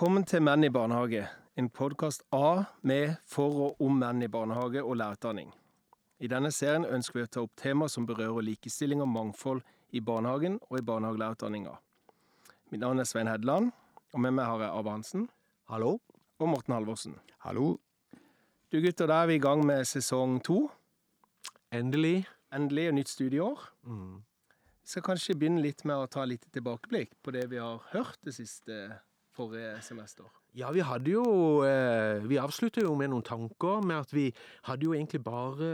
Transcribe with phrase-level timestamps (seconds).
[0.00, 1.26] Velkommen til Menn i barnehage,
[1.60, 5.50] en podkast av, med, for og om menn i barnehage og lærerutdanning.
[6.24, 9.60] I denne serien ønsker vi å ta opp temaer som berører likestilling og mangfold
[9.92, 11.74] i barnehagen og i barnehagelærerutdanninga.
[12.72, 13.74] Mitt navn er Svein Hedland,
[14.16, 15.28] og med meg har jeg Ava Hansen
[15.68, 15.92] Hallo?
[16.38, 17.18] og Morten Halvorsen.
[17.44, 17.76] Hallo.
[18.72, 20.62] Du gutter, da er vi i gang med sesong to.
[21.76, 22.24] Endelig.
[22.56, 23.68] Endelig og nytt studieår.
[23.84, 24.24] Mm.
[24.80, 28.16] Vi skal kanskje begynne litt med å ta litt tilbakeblikk på det vi har hørt
[28.24, 28.80] det siste
[29.36, 30.28] forrige semester.
[30.58, 31.24] Ja, vi hadde jo
[31.62, 34.28] eh, Vi avslutta jo med noen tanker med at vi
[34.66, 35.70] hadde jo egentlig bare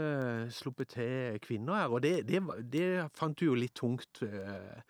[0.53, 4.21] sluppet til kvinner her, og det, det, det fant du jo litt tungt.
[4.21, 4.81] eh,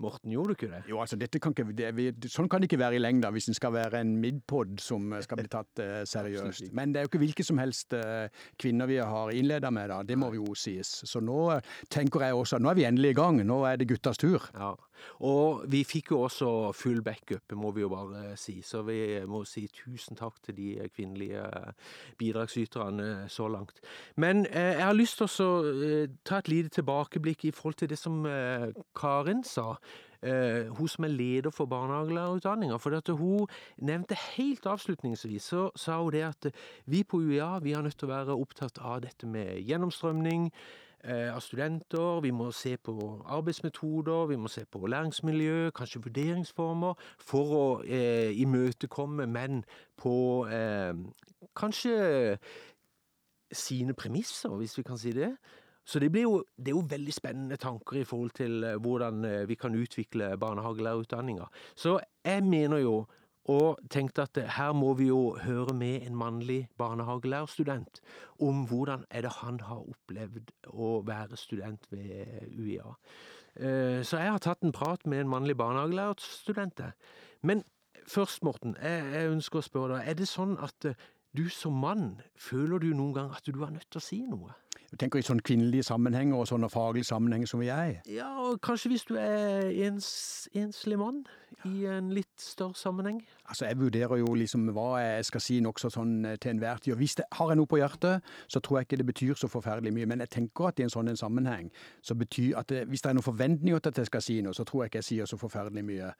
[0.00, 0.78] Morten, gjorde du ikke det?
[0.88, 3.50] Jo, altså dette kan ikke, det, vi, sånn kan det ikke være i lengda hvis
[3.50, 6.70] en skal være en midpod som skal bli tatt eh, seriøst.
[6.76, 10.00] Men det er jo ikke hvilke som helst eh, kvinner vi har innleda med, da.
[10.06, 11.02] Det må jo sies.
[11.04, 13.42] Så nå eh, tenker jeg også at nå er vi endelig i gang.
[13.44, 14.48] Nå er det guttas tur.
[14.56, 14.72] Ja.
[15.26, 18.60] Og vi fikk jo også full backup, må vi jo bare si.
[18.64, 21.44] Så vi må si tusen takk til de kvinnelige
[22.18, 23.80] bidragsyterne så langt.
[24.16, 27.90] Men eh, jeg har lyst til å eh, ta et lite tilbakeblikk i forhold til
[27.92, 29.74] det som eh, Karin sa.
[30.20, 32.76] Hun som er leder for barnehagelærerutdanninga.
[32.76, 33.46] For at hun
[33.80, 36.50] nevnte helt avslutningsvis så sa hun det at
[36.84, 40.50] vi på UiA vi er nødt til å være opptatt av dette med gjennomstrømning
[41.04, 42.20] av studenter.
[42.20, 48.34] Vi må se på arbeidsmetoder, vi må se på læringsmiljø, kanskje vurderingsformer, for å eh,
[48.42, 49.62] imøtekomme menn
[50.00, 50.14] på
[50.52, 50.92] eh,
[51.56, 52.36] kanskje
[53.52, 55.32] sine premisser, hvis vi kan si det.
[55.84, 59.48] Så det, jo, det er jo veldig spennende tanker i forhold til eh, hvordan eh,
[59.48, 61.48] vi kan utvikle barnehagelærerutdanninga.
[61.74, 63.06] Så jeg mener jo,
[63.48, 68.00] og tenkte at her må vi jo høre med en mannlig barnehagelærerstudent
[68.40, 72.26] om hvordan er det han har opplevd å være student ved
[72.58, 72.94] UiA.
[73.56, 76.80] Eh, Så jeg har tatt en prat med en mannlig barnehagelærerstudent.
[77.42, 77.64] Men
[78.06, 80.94] først, Morten, jeg ønsker å spørre deg, er det sånn at eh,
[81.36, 84.54] du som mann, føler du noen gang at du er nødt til å si noe?
[84.90, 87.98] Jeg tenker i sånne kvinnelige sammenhenger og sånne faglige sammenhenger som vi er i.
[88.16, 91.20] Ja, og kanskje hvis du er ens, enslig mann
[91.68, 93.20] i en litt større sammenheng?
[93.48, 96.94] Altså, Jeg vurderer jo liksom hva jeg skal si nokså sånn eh, til enhver tid.
[96.94, 99.50] Og Hvis det har jeg noe på hjertet, så tror jeg ikke det betyr så
[99.52, 100.08] forferdelig mye.
[100.10, 101.70] Men jeg tenker at i en sånn en sammenheng,
[102.02, 104.56] så betyr at det, hvis det er noen forventninger til at jeg skal si noe,
[104.58, 106.10] så tror jeg ikke jeg sier så forferdelig mye.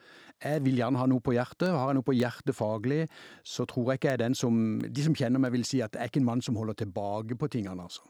[0.45, 1.75] Jeg vil gjerne ha noe på hjertet.
[1.75, 3.03] Har jeg noe på hjertet faglig,
[3.43, 5.95] så tror jeg ikke jeg er den som De som kjenner meg, vil si at
[5.95, 8.07] jeg er ikke en mann som holder tilbake på tingene, altså.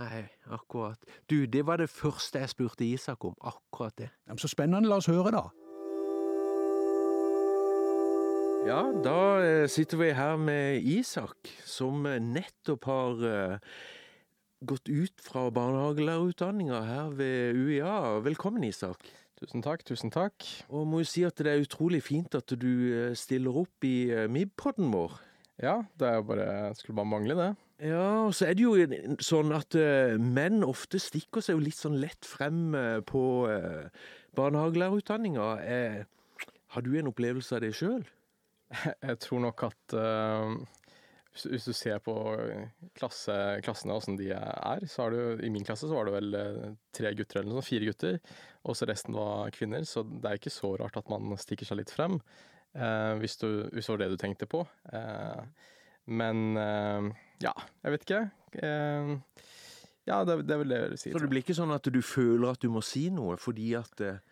[0.00, 1.00] Nei, akkurat.
[1.28, 3.34] Du, det var det første jeg spurte Isak om.
[3.44, 4.08] Akkurat det.
[4.28, 4.88] Ja, Så spennende.
[4.88, 5.50] La oss høre, da.
[8.62, 13.72] Ja, da eh, sitter vi her med Isak, som eh, nettopp har eh,
[14.62, 18.22] gått ut fra barnehagelærerutdanninga her ved UiA.
[18.22, 19.10] Velkommen, Isak.
[19.42, 20.46] Tusen takk, tusen takk.
[20.70, 24.94] Og må jo si at det er utrolig fint at du stiller opp i MIB-podden
[24.94, 25.18] vår.
[25.60, 26.48] Ja, det er jo bare,
[26.78, 27.50] skulle bare mangle det.
[27.82, 28.76] Ja, og så er det jo
[29.24, 33.88] sånn at uh, menn ofte stikker seg jo litt sånn lett frem uh, på uh,
[34.38, 35.48] barnehagelærerutdanninga.
[35.66, 38.04] Uh, har du en opplevelse av det sjøl?
[39.08, 39.96] Jeg tror nok at
[41.32, 42.14] hvis, hvis du ser på
[42.96, 43.34] klasse,
[43.66, 46.38] klassene åssen de er, så har du I min klasse så var det vel
[46.96, 48.16] tre gutter eller noe sånt, fire gutter,
[48.64, 49.84] og så resten var kvinner.
[49.88, 52.16] Så det er ikke så rart at man stikker seg litt frem,
[52.72, 54.62] hvis, du, hvis det var det du tenkte på.
[54.92, 55.42] Eh,
[56.10, 57.08] men eh,
[57.44, 58.22] ja, jeg vet ikke.
[58.58, 59.12] Eh,
[60.08, 61.12] ja, det, det er vel det jeg vil si.
[61.14, 64.06] Så det blir ikke sånn at du føler at du må si noe fordi at
[64.06, 64.22] eh,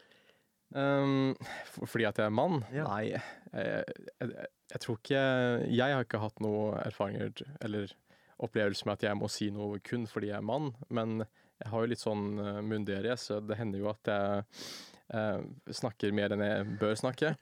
[0.70, 1.32] Um,
[1.66, 2.60] for, fordi at jeg er mann?
[2.70, 2.84] Ja.
[2.86, 5.22] Nei, jeg, jeg, jeg tror ikke
[5.66, 7.90] Jeg har ikke hatt noe erfaringer eller
[8.38, 11.82] opplevelse med at jeg må si noe kun fordi jeg er mann, men jeg har
[11.82, 12.38] jo litt sånn
[12.70, 14.46] munderie, så det hender jo at jeg
[15.14, 15.40] eh,
[15.80, 17.34] snakker mer enn jeg bør snakke.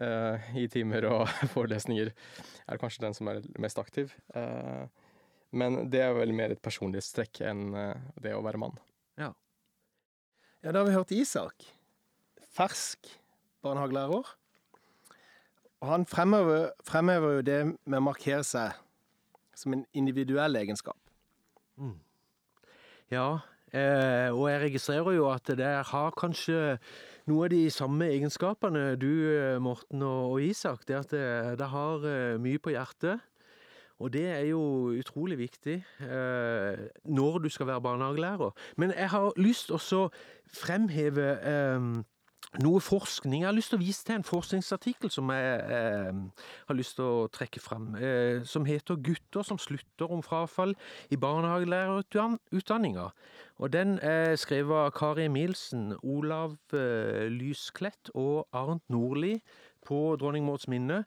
[0.00, 4.14] Uh, I timer og forelesninger er det kanskje den som er mest aktiv.
[4.34, 4.86] Uh,
[5.50, 7.74] men det er vel mer et personlighetstrekk enn
[8.22, 8.76] det å være mann.
[10.60, 11.64] Ja, da har vi hørt Isak.
[12.52, 13.08] Fersk
[13.64, 14.26] barnehagelærer.
[15.80, 18.76] Og han fremhever, fremhever jo det med å markere seg
[19.56, 20.98] som en individuell egenskap.
[23.10, 23.40] Ja,
[23.72, 26.78] eh, og jeg registrerer jo at det har kanskje
[27.30, 30.86] noe av de samme egenskapene du, eh, Morten og, og Isak.
[30.88, 31.26] Det at det,
[31.60, 33.20] det har eh, mye på hjertet.
[34.00, 34.62] Og det er jo
[34.96, 38.54] utrolig viktig eh, når du skal være barnehagelærer.
[38.80, 40.08] Men jeg har lyst også
[40.48, 41.90] fremheve eh,
[42.58, 43.42] noe forskning.
[43.42, 46.12] Jeg har lyst til å vise til en forskningsartikkel som jeg eh,
[46.66, 50.74] har lyst til å trekke fram, eh, som heter 'Gutter som slutter om frafall
[51.10, 53.10] i barnehagelærerutdanninga'.
[53.58, 59.40] Og Den er skrevet av Kari Emilsen, Olav eh, Lysklett og Arnt Nordli
[59.86, 61.04] på Dronning Mauds minne.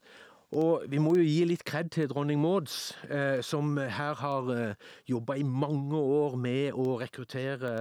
[0.54, 4.92] Og vi må jo gi litt kred til dronning Mauds, eh, som her har eh,
[5.10, 7.72] jobba i mange år med å rekruttere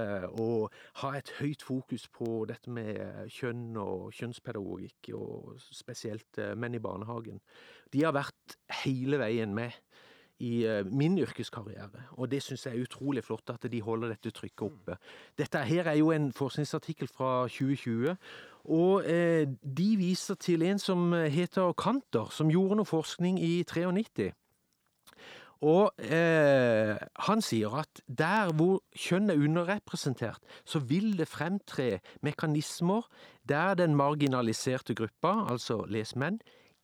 [0.40, 0.72] og
[1.02, 6.78] ha et høyt fokus på dette med eh, kjønn og kjønnspedagogikk, og spesielt eh, menn
[6.78, 7.42] i barnehagen.
[7.92, 9.76] De har vært hele veien med
[10.42, 14.32] i eh, min yrkeskarriere, og det syns jeg er utrolig flott at de holder dette
[14.34, 14.96] trykket oppe.
[15.38, 18.16] Dette her er jo en forskningsartikkel fra 2020.
[18.64, 24.30] Og eh, de viser til en som heter Kanter, som gjorde noe forskning i 93.
[25.62, 33.06] Og eh, han sier at der hvor kjønn er underrepresentert, så vil det fremtre mekanismer
[33.48, 36.40] der den marginaliserte gruppa, altså les menn,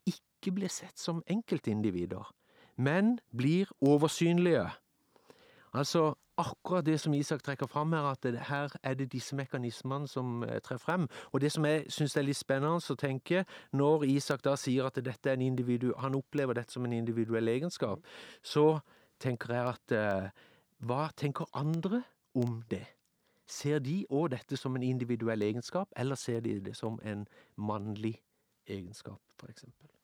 [0.06, 2.30] ikke blir sett som enkeltindivider,
[2.76, 4.68] men blir oversynlige.
[5.72, 10.08] Altså akkurat det som Isak trekker fram her, at det, her er det disse mekanismene
[10.08, 11.08] som eh, trer frem.
[11.32, 15.00] Og det som jeg syns er litt spennende å tenke, når Isak da sier at
[15.02, 18.06] dette er en individu, han opplever dette som en individuell egenskap,
[18.42, 18.78] så
[19.18, 20.46] tenker jeg at eh,
[20.86, 22.04] hva tenker andre
[22.38, 22.86] om det?
[23.48, 27.26] Ser de òg dette som en individuell egenskap, eller ser de det som en
[27.56, 28.18] mannlig
[28.68, 29.97] egenskap, eksempel?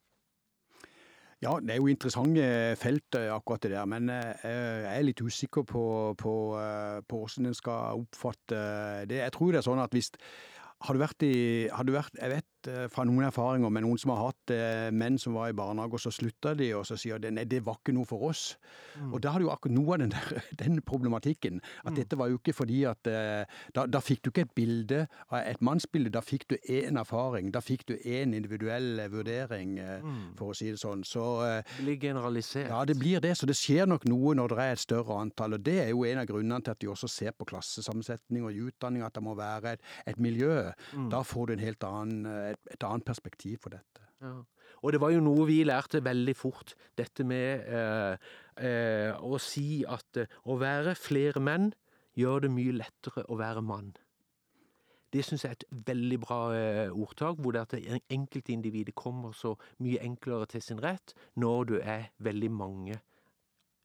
[1.45, 2.45] Ja, det er jo interessante
[2.81, 3.85] felt, eh, akkurat det der.
[3.85, 5.85] Men eh, jeg er litt usikker på,
[6.17, 8.61] på, eh, på hvordan en skal oppfatte
[9.11, 9.21] det.
[9.21, 10.15] Jeg tror det er sånn at hvis
[10.85, 11.35] har du vært i
[11.73, 12.49] har du vært, Jeg vet
[12.93, 14.53] fra noen erfaringer med noen som har hatt
[14.95, 17.63] menn som var i barnehage, og så slutta de, og så sier de nei, det
[17.67, 18.55] var ikke noe for oss.
[18.97, 19.13] Mm.
[19.13, 21.61] Og da har du akkurat noe av den, der, den problematikken.
[21.85, 21.99] At mm.
[21.99, 25.01] dette var jo ikke fordi at da, da, fikk du ikke et bilde,
[25.39, 27.51] et mannsbilde, da fikk du én erfaring.
[27.55, 30.23] Da fikk du én individuell vurdering, mm.
[30.39, 31.05] for å si det sånn.
[31.07, 32.71] Så Det blir generalisert.
[32.71, 33.35] Ja, det blir det.
[33.39, 35.59] Så det skjer nok noe når det er et større antall.
[35.59, 38.55] Og det er jo en av grunnene til at de også ser på klassesammensetning og
[38.55, 40.71] i utdanning, at det må være et, et miljø.
[40.95, 41.11] Mm.
[41.13, 44.05] Da får du en helt annen et, et annet perspektiv for dette.
[44.25, 44.39] Ja.
[44.85, 48.31] Og det var jo noe vi lærte veldig fort, dette med eh,
[48.61, 51.71] eh, å si at eh, å være flere menn
[52.19, 53.93] gjør det mye lettere å være mann.
[55.15, 59.55] Det syns jeg er et veldig bra eh, ordtak, hvor det at enkeltindividet kommer så
[59.85, 62.99] mye enklere til sin rett når du er veldig mange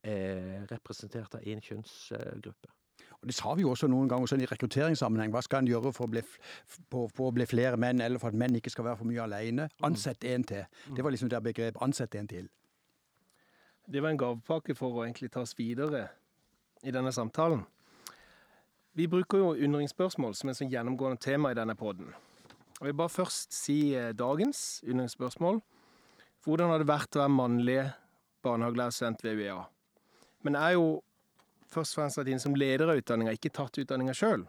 [0.04, 2.74] eh, representert av én kjønnsgruppe.
[3.20, 5.34] Og Det sa vi jo også noen ganger sånn i rekrutteringssammenheng.
[5.34, 8.32] Hva skal en gjøre for å, bli, for, for å bli flere menn, eller for
[8.32, 9.68] at menn ikke skal være for mye alene?
[9.84, 10.64] Ansett en til.
[10.96, 11.82] Det var liksom det begrepet.
[11.84, 12.48] Ansett en til.
[13.90, 16.06] Det var en gavepakke for å egentlig tas videre
[16.86, 17.66] i denne samtalen.
[18.96, 22.14] Vi bruker jo undringsspørsmål som et sånn gjennomgående tema i denne poden.
[22.80, 25.60] Jeg vil bare først si eh, dagens undringsspørsmål.
[26.46, 27.80] Hvordan har det vært å være mannlig
[28.46, 29.58] barnehagelærerstudent ved UiA?
[30.48, 30.88] Men jeg er jo
[31.74, 34.46] først og fremst vært inne som leder av utdanninga, ikke tatt utdanninga sjøl.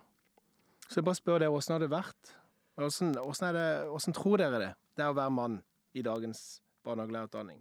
[0.89, 2.35] Så jeg bare spør dere, åssen har det vært?
[2.81, 5.59] Åssen, tror dere det, det er å være mann
[5.95, 7.61] i dagens barnehagelærerutdanning?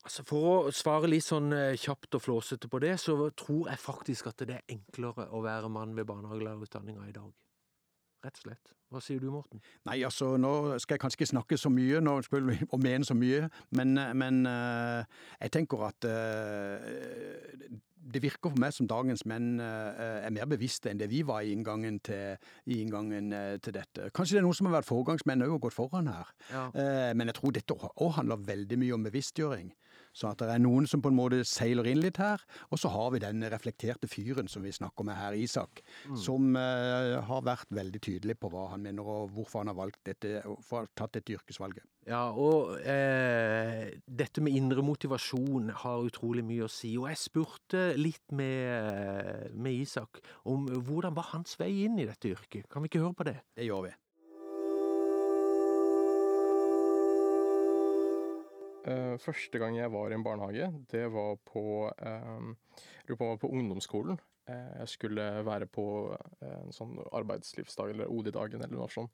[0.00, 3.82] Altså For å svare litt sånn eh, kjapt og flåsete på det, så tror jeg
[3.82, 7.32] faktisk at det er enklere å være mann ved barnehagelærerutdanninga i dag.
[8.24, 8.72] Rett og slett.
[8.90, 9.60] Hva sier du, Morten?
[9.86, 13.46] Nei, altså, Nå skal jeg kanskje ikke snakke så mye nå, og mene så mye,
[13.76, 15.04] men, men uh,
[15.38, 16.08] jeg tenker at
[18.12, 21.44] det virker for meg som dagens menn uh, er mer bevisste enn det vi var
[21.46, 24.10] i inngangen til, i inngangen, til dette.
[24.16, 26.32] Kanskje det er noen som har vært foregangsmenn òg og gått foran her.
[26.50, 26.64] Ja.
[27.16, 29.70] men jeg tror dette òg handler veldig mye om bevisstgjøring.
[30.12, 32.42] Så at det er noen som på en måte seiler inn litt her.
[32.70, 35.82] Og så har vi den reflekterte fyren som vi snakker med her, Isak.
[36.08, 36.18] Mm.
[36.18, 40.02] Som uh, har vært veldig tydelig på hva han mener og hvorfor han har valgt
[40.08, 41.86] dette, for, tatt dette yrkesvalget.
[42.08, 46.94] Ja, og eh, dette med indre motivasjon har utrolig mye å si.
[46.98, 52.32] Og jeg spurte litt med, med Isak om hvordan var hans vei inn i dette
[52.32, 52.70] yrket.
[52.72, 53.36] Kan vi ikke høre på det?
[53.54, 53.92] Det gjør vi.
[59.20, 64.20] Første gang jeg var i en barnehage, det var på, uh, på, på ungdomsskolen.
[64.48, 65.84] Uh, jeg skulle være på
[66.46, 69.12] en sånn arbeidslivsdag, eller OD-dagen, eller noe sånt.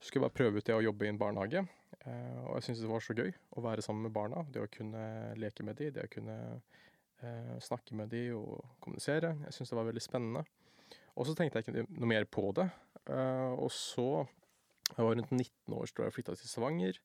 [0.00, 1.60] Så skulle jeg bare prøve ut det å jobbe i en barnehage.
[2.06, 4.46] og jeg syntes det var så gøy å være sammen med barna.
[4.48, 5.02] Det å kunne
[5.36, 6.36] leke med dem, det å kunne
[7.60, 9.34] snakke med dem og kommunisere.
[9.44, 10.44] Jeg syntes det var veldig spennende.
[11.20, 12.70] Og så tenkte jeg ikke noe mer på det.
[13.12, 14.24] og så
[14.96, 16.96] Jeg var rundt 19 år tror jeg flytta til Stavanger.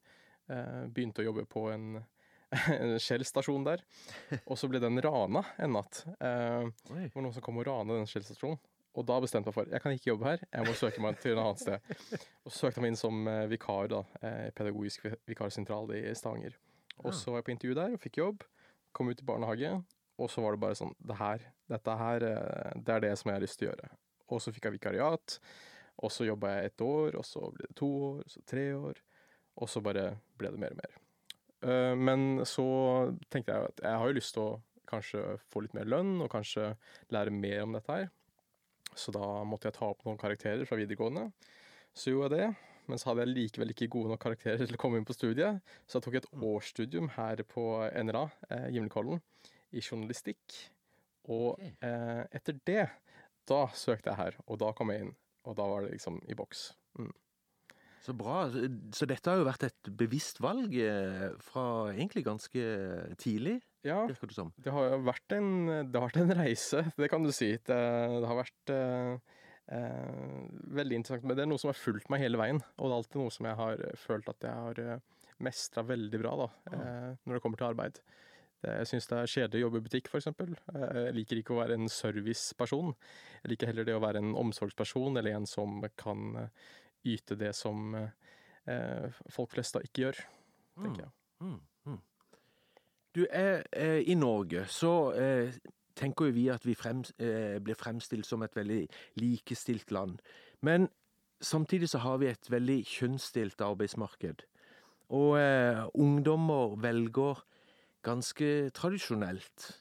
[0.52, 1.98] Eh, begynte å jobbe på en,
[2.75, 3.82] en Shell-stasjon der.
[4.50, 6.04] Og så ble den rana en natt.
[6.20, 8.62] Eh, det var noen som kom og rana den Shell-stasjonen.
[8.96, 11.34] Og da bestemte jeg for jeg kan ikke jobbe her, jeg må søke meg til
[11.34, 11.90] et annet sted.
[12.46, 14.00] Og så søkte jeg meg inn som eh, vikar, da,
[14.56, 16.56] pedagogisk vikarsentral i Stavanger.
[17.04, 18.46] Og så var jeg på intervju der og fikk jobb.
[18.96, 19.74] Kom ut i barnehage,
[20.16, 22.24] og så var det bare sånn det her, Dette her,
[22.78, 23.90] det er det som jeg har lyst til å gjøre.
[24.32, 25.36] Og så fikk jeg vikariat,
[26.06, 28.66] og så jobba jeg et år, og så ble det to år, og så tre
[28.78, 29.02] år.
[29.62, 30.96] Og så bare ble det mer og mer.
[31.66, 32.68] Eh, men så
[33.32, 36.32] tenkte jeg at jeg har jo lyst til å kanskje få litt mer lønn, og
[36.34, 36.74] kanskje
[37.14, 38.08] lære mer om dette her.
[38.96, 41.30] Så da måtte jeg ta opp noen karakterer fra videregående.
[41.96, 42.72] Så gjorde jeg det.
[42.86, 45.64] Men så hadde jeg likevel ikke gode nok karakterer til å komme inn på studiet.
[45.90, 47.66] Så jeg tok et årsstudium her på
[48.06, 49.22] NRA, eh, Gimlekollen,
[49.74, 50.60] i journalistikk.
[51.34, 52.84] Og eh, etter det,
[53.50, 55.16] da søkte jeg her, og da kom jeg inn.
[55.50, 56.68] Og da var det liksom i boks.
[57.00, 57.14] Mm.
[58.06, 58.44] Så bra.
[58.94, 61.64] Så dette har jo vært et bevisst valg eh, fra
[61.96, 62.66] egentlig ganske
[63.22, 64.52] tidlig, Ja, virker det som.
[64.62, 65.50] det har vært en,
[65.90, 67.56] det har vært en reise, det kan du si.
[67.58, 67.80] Det,
[68.22, 69.40] det har vært eh,
[69.74, 70.46] eh,
[70.78, 71.26] veldig interessant.
[71.26, 72.62] Men det er noe som har fulgt meg hele veien.
[72.78, 75.02] Og det er alltid noe som jeg har følt at jeg har
[75.44, 78.00] mestra veldig bra da, eh, når det kommer til arbeid.
[78.66, 80.30] Jeg syns det er kjedelig å jobbe i butikk, f.eks.
[80.74, 82.96] Jeg liker ikke å være en serviceperson.
[83.44, 86.72] Jeg liker heller det å være en omsorgsperson, eller en som kan eh,
[87.06, 90.20] yte det som eh, folk flest da ikke gjør,
[90.82, 91.14] tenker jeg.
[91.46, 92.02] Mm, mm.
[93.16, 95.56] Du, er, eh, i Norge så eh,
[95.96, 98.84] tenker jo vi at vi frem, eh, blir fremstilt som et veldig
[99.22, 100.20] likestilt land.
[100.62, 100.90] Men
[101.42, 104.46] samtidig så har vi et veldig kjønnsstilt arbeidsmarked.
[105.16, 107.44] Og eh, ungdommer velger
[108.06, 109.72] ganske tradisjonelt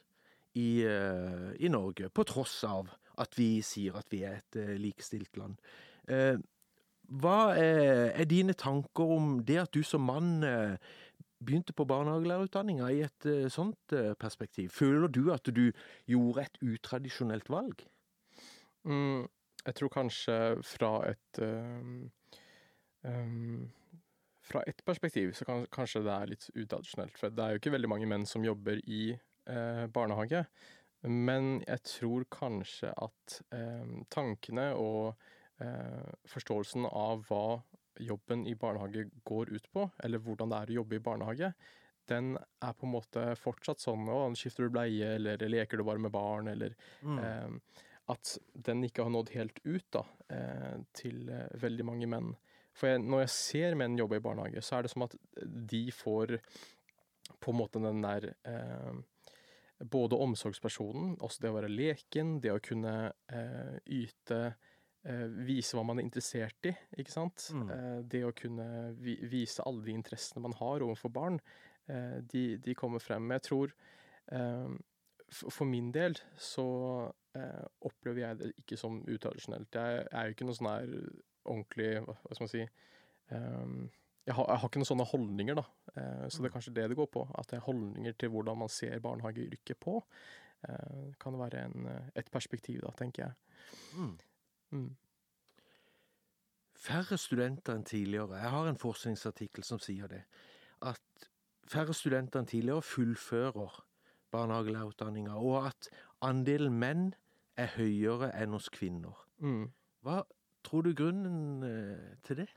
[0.55, 4.77] i, eh, i Norge, på tross av at vi sier at vi er et eh,
[4.81, 5.59] likestilt land.
[7.05, 10.77] Eh, hva er, er dine tanker om det at du som mann eh,
[11.45, 14.71] begynte på barnehagelærerutdanninga i et eh, sånt eh, perspektiv?
[14.71, 15.73] Føler du at du
[16.07, 17.87] gjorde et utradisjonelt valg?
[18.85, 19.27] Mm,
[19.67, 22.11] jeg tror kanskje fra et um,
[23.03, 23.71] um,
[24.45, 27.17] Fra ett perspektiv så kan kanskje det er litt utradisjonelt.
[27.17, 30.45] For det er jo ikke veldig mange menn som jobber i eh, barnehage.
[31.09, 35.34] Men jeg tror kanskje at eh, tankene og eh,
[36.29, 37.63] forståelsen av hva
[38.03, 41.53] jobben i barnehage går ut på, eller hvordan det er å jobbe i barnehage,
[42.11, 46.03] den er på en måte fortsatt sånn å, skifter du bleie, eller leker du bare
[46.03, 46.75] med barn, eller
[47.23, 47.83] Eh,
[48.13, 52.35] at den ikke har nådd helt ut da, eh, til eh, veldig mange menn.
[52.77, 55.15] For jeg, når jeg ser menn jobbe i barnehage, så er det som at
[55.73, 56.35] de får
[57.41, 58.95] på en måte den der eh,
[59.85, 62.93] Både omsorgspersonen, også det å være leken, det å kunne
[63.27, 64.53] eh, yte eh,
[65.45, 67.51] Vise hva man er interessert i, ikke sant.
[67.53, 67.67] Mm.
[67.75, 68.67] Eh, det å kunne
[68.99, 71.41] vise alle de interessene man har overfor barn,
[71.93, 73.27] eh, de, de kommer frem.
[73.27, 73.75] Men jeg tror
[74.33, 74.71] eh,
[75.35, 76.67] for, min del så
[77.37, 79.77] eh, opplever jeg det ikke som utradisjonelt.
[79.77, 80.97] Jeg er jo ikke noe sånn her
[81.45, 82.65] ordentlig Hva skal man si
[84.25, 85.65] jeg, har, jeg har ikke noen sånne holdninger, da.
[85.95, 87.27] Eh, så det er kanskje det det går på.
[87.37, 89.99] At det er holdninger til hvordan man ser barnehageyrket på.
[90.69, 93.35] Eh, kan være en, eh, et perspektiv, da, tenker jeg.
[93.99, 94.15] Mm.
[94.71, 94.97] Mm.
[96.85, 98.37] Færre studenter enn tidligere.
[98.37, 100.23] Jeg har en forskningsartikkel som sier det.
[100.85, 101.29] At
[101.71, 103.79] færre studenter enn tidligere fullfører
[104.35, 105.89] barnehagelærerutdanninga, og at
[106.21, 107.15] andelen menn
[107.57, 109.15] er høyere enn hos kvinner.
[109.39, 109.71] Mm.
[110.05, 110.23] Hva
[110.67, 112.51] tror du grunnen eh, til det?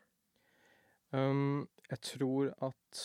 [1.13, 3.03] Um, jeg tror at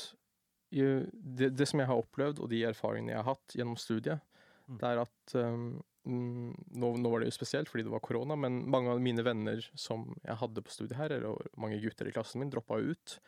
[0.72, 4.20] det, det som jeg har opplevd, og de erfaringene jeg har hatt gjennom studiet,
[4.68, 4.78] Mm.
[4.78, 8.62] det er at um, nå, nå var det jo spesielt fordi det var korona, men
[8.70, 12.42] mange av mine venner som jeg hadde på studiet her, eller mange gutter i klassen
[12.42, 13.18] min, droppa jo ut.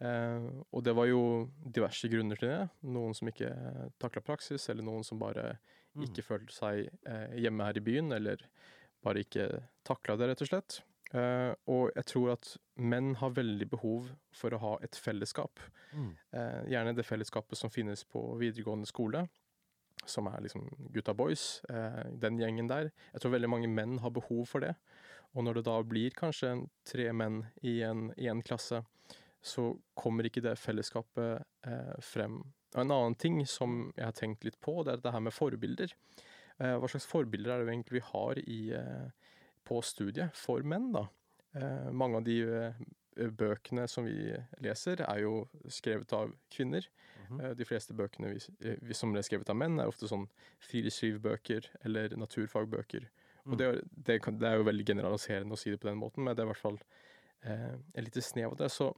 [0.00, 1.22] Eh, og det var jo
[1.64, 2.62] diverse grunner til det.
[2.88, 3.50] Noen som ikke
[4.00, 5.58] takla praksis, eller noen som bare
[5.96, 6.04] Mm.
[6.04, 8.42] ikke følte seg eh, hjemme her i byen, eller
[9.02, 10.76] bare ikke takla det, rett og slett.
[11.16, 15.58] Eh, og jeg tror at menn har veldig behov for å ha et fellesskap.
[15.96, 16.10] Mm.
[16.36, 19.24] Eh, gjerne det fellesskapet som finnes på videregående skole,
[20.10, 22.90] som er liksom gutta boys, eh, den gjengen der.
[23.12, 24.74] Jeg tror veldig mange menn har behov for det.
[25.36, 26.54] Og når det da blir kanskje
[26.88, 28.82] tre menn i en, i en klasse,
[29.44, 32.40] så kommer ikke det fellesskapet eh, frem.
[32.74, 35.36] Og en annen ting som jeg har tenkt litt på, det er det her med
[35.36, 35.94] forbilder.
[36.58, 38.60] Eh, hva slags forbilder er det egentlig vi har i,
[39.68, 41.08] på studiet for menn, da?
[41.96, 42.36] Mange av de
[43.34, 44.30] bøkene som vi
[44.62, 46.86] leser, er jo skrevet av kvinner.
[47.40, 50.28] Eh, De fleste bøkene vi, eh, vi, som er skrevet av menn, er ofte sånn
[50.68, 53.08] friluftslivbøker eller naturfagbøker.
[53.44, 53.52] Mm.
[53.52, 56.00] Og det, er- det, kan, det er jo veldig generaliserende å si det på den
[56.00, 56.80] måten, men det er i hvert fall
[57.44, 58.70] eh, et lite snev av det.
[58.74, 58.92] Så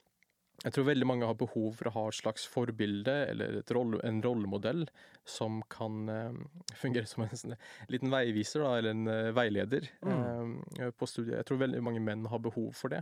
[0.60, 4.00] jeg tror veldig mange har behov for å ha et slags forbilde eller et rolle,
[4.04, 4.82] en rollemodell
[5.24, 6.40] som kan eh,
[6.76, 7.56] fungere som en en
[7.88, 11.38] liten veiviser, da, eller en uh, veileder eh, på studiet.
[11.38, 13.00] Jeg tror veldig mange menn har behov for det.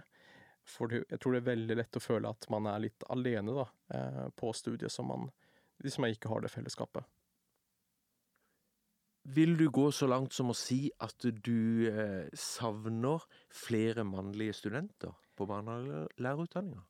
[0.69, 3.69] For jeg tror det er veldig lett å føle at man er litt alene da,
[3.95, 5.31] eh, på studiet, som man,
[5.83, 7.07] hvis man ikke har det fellesskapet.
[9.29, 15.13] Vil du gå så langt som å si at du eh, savner flere mannlige studenter
[15.37, 16.85] på barnehagelærerutdanninga?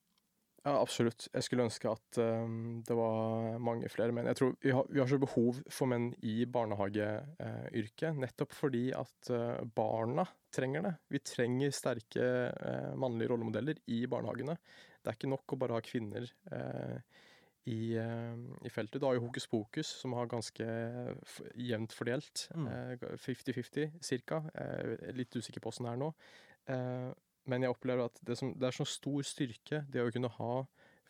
[0.68, 1.28] Ja, absolutt.
[1.32, 4.26] Jeg skulle ønske at um, det var mange flere menn.
[4.28, 9.30] Jeg tror vi har, vi har så behov for menn i barnehageyrket, nettopp fordi at
[9.32, 10.92] uh, barna trenger det.
[11.14, 14.58] Vi trenger sterke uh, mannlige rollemodeller i barnehagene.
[15.00, 16.98] Det er ikke nok å bare ha kvinner uh,
[17.68, 19.00] i, i, feltet.
[19.00, 20.64] Du har jo Hokus Pokus, som har ganske
[21.60, 22.46] jevnt fordelt.
[22.56, 23.98] 50-50 mm.
[24.00, 24.40] cirka.
[25.12, 26.08] litt usikker på åssen det er nå.
[27.48, 30.54] Men jeg opplever at det, som, det er så stor styrke, det å kunne ha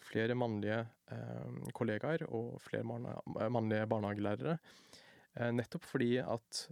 [0.09, 4.59] flere mannlige eh, kollegaer og flere mannlige barnehagelærere.
[5.35, 6.69] Eh, nettopp fordi at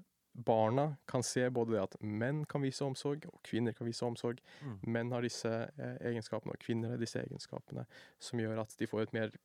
[0.46, 4.42] barna kan se både det at menn kan vise omsorg, og kvinner kan vise omsorg.
[4.62, 4.76] Mm.
[4.92, 7.86] Menn har disse eh, egenskapene, og kvinner har disse egenskapene,
[8.22, 9.38] som gjør at de får et mer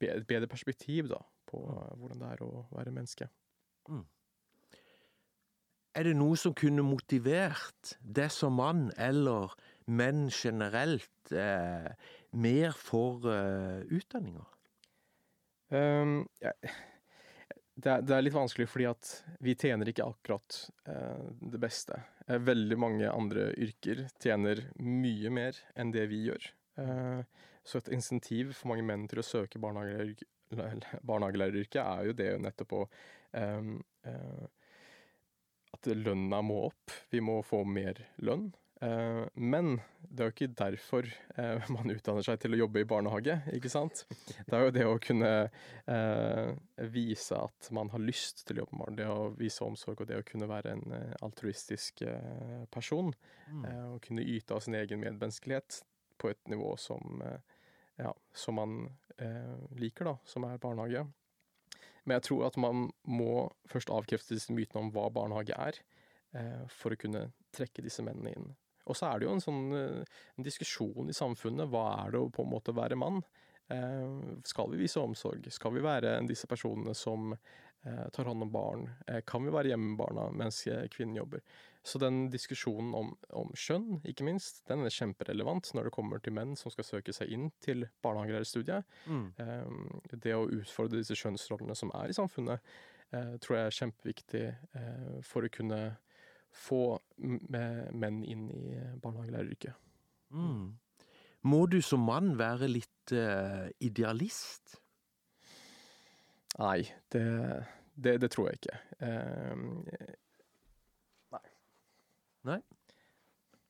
[0.00, 2.00] bedre perspektiv da, på mm.
[2.00, 3.28] hvordan det er å være menneske.
[3.90, 4.06] Mm.
[5.98, 9.50] Er det noe som kunne motivert det som mann, eller
[9.90, 11.90] menn generelt, eh,
[12.30, 14.44] mer for eh, utdanninga?
[15.70, 16.50] Um, ja.
[17.74, 22.02] det, er, det, er, litt vanskelig fordi at vi tjener ikke akkurat eh, det beste.
[22.28, 26.42] Eh, veldig mange andre yrker tjener mye mer enn det vi gjør.
[26.82, 27.20] Eh,
[27.66, 32.80] så et insentiv for mange menn til å søke barnehagelæreryrket er jo det nettopp å
[33.36, 33.78] um,
[35.76, 36.96] at lønna må opp.
[37.10, 38.50] Vi må få mer lønn.
[38.80, 42.88] Eh, men det er jo ikke derfor eh, man utdanner seg til å jobbe i
[42.88, 44.06] barnehage, ikke sant?
[44.08, 46.52] Det er jo det å kunne eh,
[46.94, 50.08] vise at man har lyst til å jobbe med barn, det å vise omsorg og
[50.08, 52.04] det å kunne være en altruistisk
[52.72, 53.12] person.
[53.50, 53.64] Mm.
[53.92, 55.82] Og kunne yte av sin egen medmenneskelighet
[56.20, 57.20] på et nivå som,
[57.98, 58.76] ja, som man
[59.76, 61.04] liker, da, som er barnehage.
[62.04, 65.80] Men jeg tror at man må først avkrefte disse mytene om hva barnehage er,
[66.36, 68.50] eh, for å kunne trekke disse mennene inn.
[68.90, 71.70] Og så er det jo en sånn eh, en diskusjon i samfunnet.
[71.70, 73.20] Hva er det å på en måte være mann?
[73.70, 75.46] Eh, skal vi vise omsorg?
[75.52, 77.34] Skal vi være disse personene som
[77.80, 78.82] tar hånd om barn?
[79.24, 80.58] Kan vi være hjemme med barna mens
[80.92, 81.40] kvinnen jobber?
[81.82, 86.34] Så den diskusjonen om, om, kjønn, ikke minst, den er kjemperelevant når det kommer til
[86.36, 88.84] menn som skal søke seg inn til barnehagelærerstudiet.
[89.08, 89.24] Mm.
[89.40, 92.68] Eh, det å utfordre disse kjønnsrollene som er i samfunnet,
[93.16, 95.80] eh, tror jeg er kjempeviktig eh, for å kunne
[96.52, 96.82] få
[97.16, 98.62] menn inn i
[99.00, 99.90] barnehagelæreryrket.
[100.34, 100.74] Mm.
[101.48, 104.76] Må du som mann være litt uh, idealist?
[106.60, 107.22] Nei, det,
[107.94, 108.76] det, det, tror jeg ikke.
[109.00, 109.56] Uh,
[112.50, 112.60] Nei.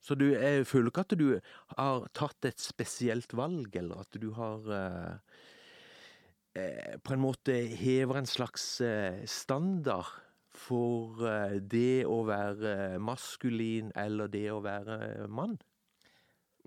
[0.00, 1.40] Så du, jeg føler ikke at du
[1.76, 5.18] har tatt et spesielt valg, eller at du har uh,
[7.06, 8.82] på en måte hever en slags
[9.30, 10.06] standard
[10.50, 11.14] for
[11.70, 15.58] det å være maskulin eller det å være mann?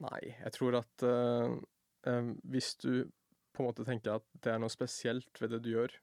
[0.02, 1.54] Nei, jeg tror at uh,
[2.10, 3.06] uh, hvis du
[3.54, 5.94] på en måte tenker at det er noe spesielt ved det du gjør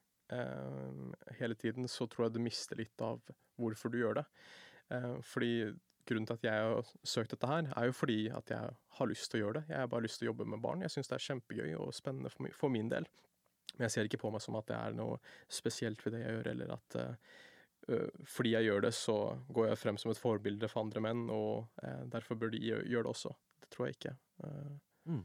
[1.40, 3.18] hele tiden, så tror jeg du mister litt av
[3.58, 4.22] hvorfor du gjør det.
[5.26, 5.72] fordi
[6.10, 9.30] grunnen til at jeg har søkt dette her, er jo fordi at jeg har lyst
[9.30, 9.64] til å gjøre det.
[9.72, 10.84] Jeg har bare lyst til å jobbe med barn.
[10.84, 13.06] Jeg syns det er kjempegøy og spennende for, for, min del.
[13.76, 16.36] Men jeg ser ikke på meg som at det er noe spesielt ved det jeg
[16.36, 17.36] gjør, eller at uh,
[18.28, 19.18] fordi jeg gjør det, så
[19.50, 23.04] går jeg frem som et forbilde for andre menn, og uh, derfor bør de gjøre
[23.06, 23.34] det også.
[23.60, 24.16] Det tror jeg ikke.
[24.44, 24.78] Uh.
[25.10, 25.24] Mm.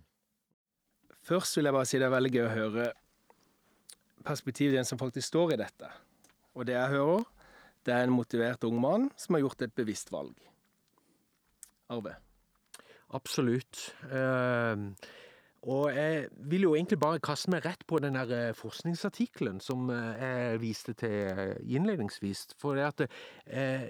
[1.25, 2.89] Først vil jeg bare si det er veldig gøy å høre
[4.25, 5.89] perspektivet til en som faktisk står i dette.
[6.55, 7.25] Og det jeg hører,
[7.85, 10.37] det er en motivert ung mann som har gjort et bevisst valg.
[11.93, 12.15] Arve?
[13.13, 13.91] Absolutt.
[14.09, 14.95] Uh,
[15.65, 19.87] og jeg vil jo egentlig bare kaste meg rett på den der eh, forskningsartikkelen som
[19.89, 22.51] eh, jeg viste til innledningsvis.
[22.61, 23.01] For det at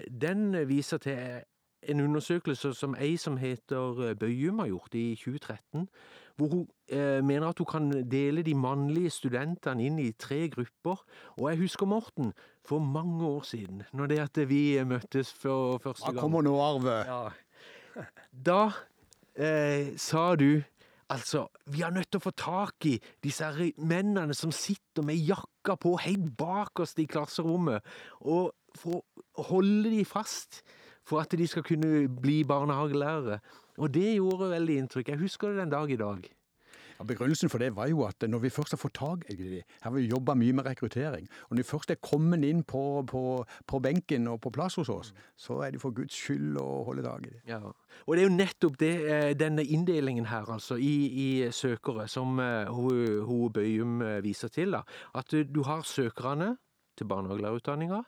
[0.08, 1.44] den viser til
[1.88, 5.88] en undersøkelse som ei som heter Bøyum har gjort i 2013,
[6.36, 11.00] hvor hun eh, mener at hun kan dele de mannlige studentene inn i tre grupper.
[11.38, 12.32] Og jeg husker, Morten,
[12.64, 16.56] for mange år siden, når det at vi møttes for første gang Hva kommer nå,
[16.60, 16.96] Arve?
[17.08, 18.62] Ja, da
[19.34, 20.62] eh, sa du
[21.06, 23.46] Altså, vi er nødt til å få tak i disse
[23.78, 27.84] mennene som sitter med jakka på helt bakerst i klasserommet,
[28.26, 29.04] og for
[29.38, 30.64] å holde de fast
[31.06, 33.38] for at de skal kunne bli barnehagelærere.
[33.78, 35.14] Og det gjorde veldig inntrykk.
[35.14, 36.26] Jeg husker det den dag i dag.
[36.98, 39.52] Ja, Begrunnelsen for det var jo at når vi først har fått tak i dem
[39.52, 41.28] Her har vi jobba mye med rekruttering.
[41.48, 44.88] Og når de først er kommet inn på, på, på, benken og på plass hos
[44.88, 47.42] oss, så er det for Guds skyld å holde tak i dem.
[47.46, 47.60] Ja.
[48.06, 52.40] Og det er jo nettopp det, eh, denne inndelingen her, altså, i, i søkere, som
[52.40, 54.72] hun, Bøyum eh, viser til.
[54.72, 54.82] da,
[55.14, 56.56] At du har søkerne
[56.96, 58.02] til barnehagelærerutdanninga.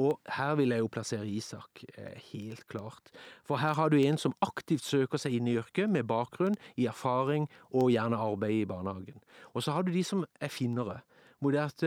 [0.00, 3.12] Og her vil jeg jo plassere Isak, eh, helt klart.
[3.44, 6.88] For her har du en som aktivt søker seg inn i yrket, med bakgrunn i
[6.90, 9.20] erfaring og gjerne arbeid i barnehagen.
[9.54, 11.00] Og så har du de som er finnere,
[11.40, 11.84] hvor det at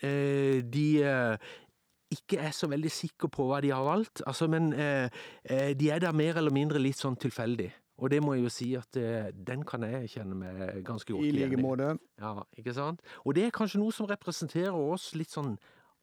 [0.00, 1.48] eh, de eh,
[2.12, 5.10] ikke er så veldig sikre på hva de har valgt, altså, men eh,
[5.74, 7.72] de er der mer eller mindre litt sånn tilfeldig.
[7.96, 11.24] Og det må jeg jo si at eh, den kan jeg kjenne meg ganske godt
[11.24, 11.94] igjen I I like måte.
[12.20, 13.00] Ja, ikke sant?
[13.24, 15.56] Og det er kanskje noe som representerer oss litt sånn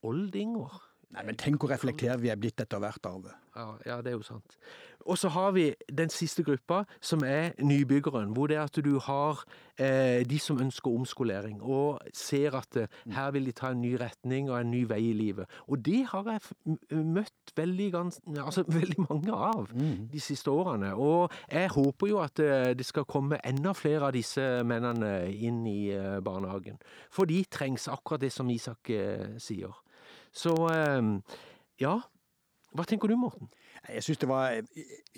[0.03, 0.79] oldinger.
[1.13, 3.35] Nei, men tenk hvor reflektert vi er blitt etter hvert, Arve.
[3.53, 4.57] Ja, ja, det er jo sant.
[5.05, 8.31] Og så har vi den siste gruppa, som er nybyggeren.
[8.33, 9.43] Hvor det er at du har
[9.77, 13.93] eh, de som ønsker omskolering, og ser at eh, her vil de ta en ny
[13.99, 15.45] retning og en ny vei i livet.
[15.67, 20.95] Og det har jeg møtt veldig, gans, altså, veldig mange av de siste årene.
[20.95, 25.65] Og jeg håper jo at eh, det skal komme enda flere av disse mennene inn
[25.67, 26.79] i eh, barnehagen.
[27.11, 29.82] For de trengs, akkurat det som Isak eh, sier.
[30.33, 31.01] Så eh,
[31.81, 31.99] ja.
[32.73, 33.51] Hva tenker du, Morten?
[33.85, 34.55] Jeg syns det var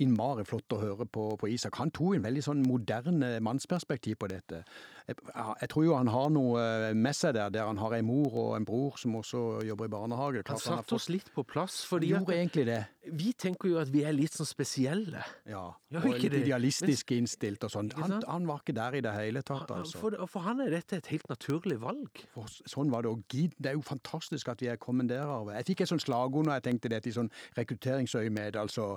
[0.01, 1.77] innmari flott å høre på, på Isak.
[1.79, 4.63] Han tok en veldig sånn moderne mannsperspektiv på dette.
[5.05, 8.33] Jeg, tror jo han har noe eh, med seg der, der han har en mor
[8.41, 10.41] og en bror som også jobber i barnehage.
[10.41, 12.79] Klart han satte oss litt på plass, fordi gjorde egentlig det.
[13.13, 15.21] vi tenker jo at vi er litt sånn spesielle.
[15.45, 15.67] Ja.
[15.93, 16.41] ja Og litt det?
[16.47, 17.91] idealistisk innstilt og sånn.
[17.99, 20.01] Han, han var ikke der i det hele tatt, altså.
[20.01, 22.23] For, for han er dette et helt naturlig valg.
[22.33, 23.13] For sånn var det.
[23.13, 25.53] Og det er jo fantastisk at vi er kommet der, Arve.
[25.59, 28.57] Jeg fikk et sånt slagord når jeg tenkte dette i sånn rekrutteringsøyemed.
[28.57, 28.95] Altså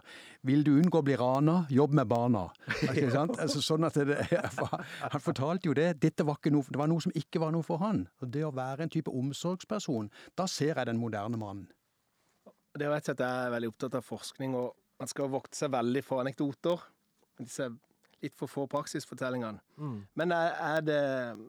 [0.48, 2.48] Vil du unngå å bli rana, jobb med barna.
[3.18, 3.36] Sant?
[3.36, 4.22] Altså, sånn at det,
[5.12, 5.97] han fortalte jo det.
[5.98, 8.04] Dette var ikke noe, det var noe som ikke var noe for han.
[8.22, 11.66] Og det å være en type omsorgsperson, da ser jeg den moderne mannen.
[12.78, 15.58] Det er rett og slett jeg er veldig opptatt av forskning, og man skal vokte
[15.58, 16.82] seg veldig for anekdoter.
[17.38, 17.70] Disse
[18.22, 19.60] litt for få praksisfortellingene.
[20.18, 21.00] Men er, er, det,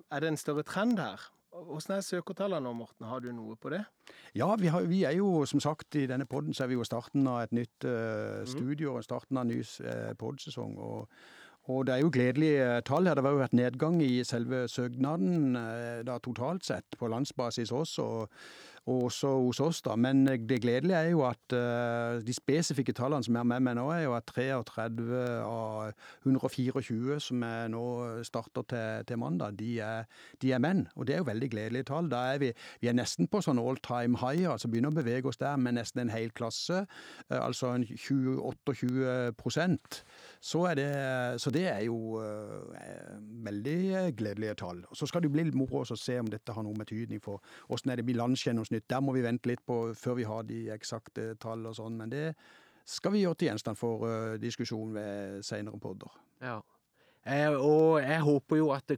[0.10, 1.30] er det en større trend her?
[1.50, 3.08] Hvordan er søkertallene nå, Morten?
[3.10, 3.82] Har du noe på det?
[4.38, 6.86] Ja, vi, har, vi er jo som sagt i denne podden så er vi jo
[6.88, 10.78] starten av et nytt uh, studio og starten av en ny uh, podsesong.
[10.78, 11.10] Og,
[11.70, 13.16] og det er jo gledelige eh, tall her.
[13.16, 18.02] Det har jo vært nedgang i selve søknaden eh, da totalt sett, på landsbasis også,
[18.02, 18.42] og,
[18.79, 19.82] og også hos oss.
[19.82, 19.96] da.
[19.96, 23.78] Men eh, det gledelige er jo at eh, de spesifikke tallene som er med meg
[23.80, 25.92] nå, er jo at 33 av
[26.26, 27.84] 124 som er nå
[28.28, 30.08] starter til, til mandag, de er,
[30.42, 30.86] de er menn.
[30.96, 32.10] Og det er jo veldig gledelige tall.
[32.12, 35.30] Da er vi, vi er nesten på sånn all time high, altså begynner å bevege
[35.30, 36.86] oss der med nesten en hel klasse.
[37.30, 40.04] eh, Altså en 20-28 prosent.
[40.42, 43.16] Så, er det, så det er jo eh,
[43.46, 44.84] veldig eh, gledelige tall.
[44.94, 47.92] Så skal det bli litt moro å se om dette har noe betydning for åssen
[48.00, 48.20] det blir
[48.70, 48.90] landsgjennomsnitt.
[48.90, 51.98] Der må vi vente litt på før vi har de eksakte tall og sånn.
[51.98, 52.36] Men det
[52.86, 56.10] skal vi gjøre til gjenstand for eh, diskusjon ved senere podder.
[56.42, 56.62] Ja.
[57.26, 58.92] Eh, og jeg håper jo at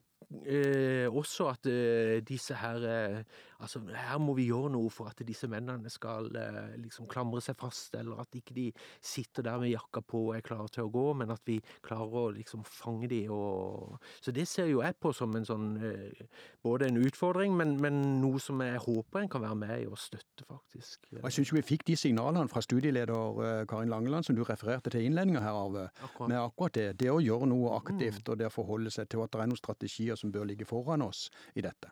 [1.12, 3.24] også at eh, disse her eh,
[3.62, 7.58] Altså, her må vi gjøre noe for at disse mennene skal eh, liksom klamre seg
[7.60, 8.68] fast, eller at ikke de
[9.06, 12.16] sitter der med jakka på og er klare til å gå, men at vi klarer
[12.24, 16.26] å liksom fange de og Så det ser jo jeg på som en sånn eh,
[16.62, 19.98] Både en utfordring, men, men noe som jeg håper en kan være med i og
[19.98, 21.08] støtte, faktisk.
[21.18, 24.94] Og jeg syns vi fikk de signalene fra studieleder eh, Karin Langeland som du refererte
[24.94, 25.88] til i innledninga her, Arve.
[26.22, 26.88] Med akkurat det.
[27.02, 29.62] Det å gjøre noe aktivt, og det å forholde seg til at det er noen
[29.62, 31.92] strategier som bør ligge foran oss i dette.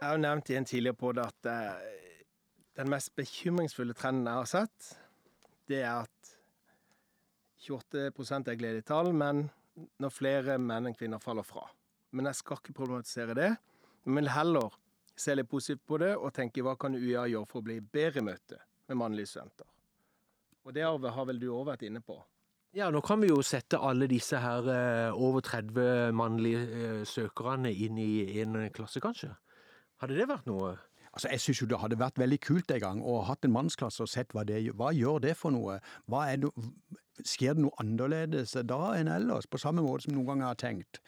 [0.00, 1.90] Jeg har nevnt i en tidligere på det at eh,
[2.78, 4.92] den mest bekymringsfulle trenden jeg har sett,
[5.70, 6.32] det er at
[7.62, 8.08] 28
[8.50, 9.46] er gledelige tall, men
[10.02, 11.68] når flere menn enn kvinner faller fra.
[12.12, 13.52] Men jeg skal ikke problematisere det,
[14.04, 14.74] men vil heller
[15.16, 18.22] se litt positivt på det og tenke hva kan UiA gjøre for å bli bedre
[18.22, 19.68] i møte med mannlige studenter.
[20.66, 22.18] Og det Arve, har vel du òg vært inne på?
[22.72, 27.68] Ja, nå kan vi jo sette alle disse her eh, over 30 mannlige eh, søkerne
[27.68, 29.28] inn i en klasse, kanskje.
[30.00, 30.70] Hadde det vært noe?
[31.12, 33.52] Altså, Jeg syns jo det hadde vært veldig kult en gang å ha hatt en
[33.52, 34.62] mannsklasse og sett hva det.
[34.72, 35.82] Hva gjør det for noe?
[36.08, 36.52] Hva er det,
[37.20, 39.50] skjer det noe annerledes da enn ellers?
[39.52, 41.02] På samme måte som noen ganger har tenkt.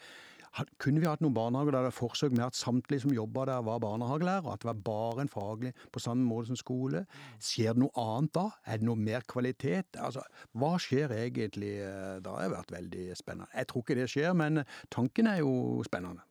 [0.79, 3.63] Kunne vi hatt noen barnehager der det er forsøk med at samtlige som jobba der,
[3.67, 4.53] var barnehagelærere?
[4.53, 7.05] At det var bare en faglig på samme måte som skole?
[7.43, 8.45] Skjer det noe annet da?
[8.63, 9.99] Er det noe mer kvalitet?
[9.99, 10.23] Altså,
[10.55, 12.21] Hva skjer egentlig da?
[12.23, 13.51] Det har vært veldig spennende.
[13.55, 14.63] Jeg tror ikke det skjer, men
[14.93, 16.23] tanken er jo spennende.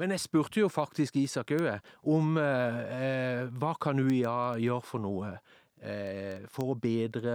[0.00, 1.74] Men jeg spurte jo faktisk Isak Aue
[2.08, 5.34] om eh, eh, hva kan UiA gjøre for noe
[5.82, 7.34] eh, for å bedre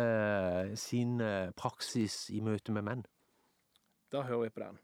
[0.80, 3.06] sin eh, praksis i møte med menn.
[4.14, 4.82] Da hører vi på den.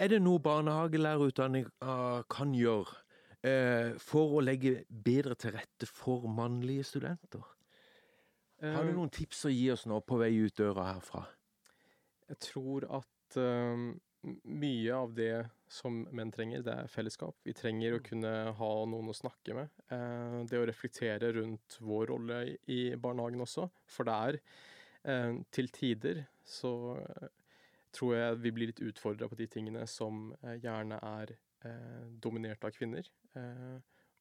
[0.00, 2.94] Er det noe barnehagelærerutdanninga kan gjøre
[3.44, 7.42] eh, for å legge bedre til rette for mannlige studenter?
[8.64, 11.26] Har du Eh, noen tips å gi oss nå på vei ut døra herfra?
[12.30, 13.84] Jeg tror at eh,
[14.44, 15.34] mye av det
[15.70, 17.36] som menn trenger, det er fellesskap.
[17.44, 19.82] Vi trenger å kunne ha noen å snakke med.
[19.92, 22.40] Eh, det å reflektere rundt vår rolle
[22.72, 23.68] i, barnehagen også.
[23.84, 24.40] For det er
[25.04, 27.28] eh, til tider så eh,
[27.94, 31.34] tror jeg vi blir litt utfordra på de tingene som eh, gjerne er
[31.66, 33.06] eh, dominert av kvinner.
[33.36, 33.78] Eh,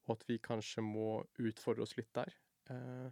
[0.07, 2.33] og at vi kanskje må utfordre oss litt der.
[2.73, 3.09] Eh,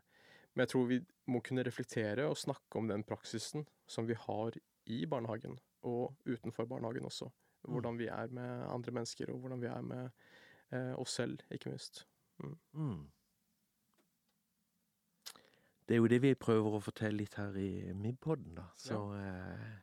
[0.54, 4.58] men jeg tror vi må kunne reflektere og snakke om den praksisen som vi har
[4.90, 7.30] i barnehagen, og utenfor barnehagen også.
[7.68, 10.10] Hvordan vi er med andre mennesker, og hvordan vi er med
[10.72, 12.06] eh, oss selv, ikke minst.
[12.74, 13.10] Mm.
[15.88, 18.66] Det er jo det vi prøver å fortelle litt her i Mib-podden, da.
[18.76, 19.76] Så eh,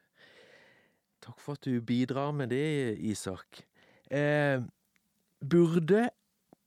[1.25, 3.65] takk for at du bidrar med det, Isak.
[4.11, 4.61] Eh,
[5.41, 6.09] burde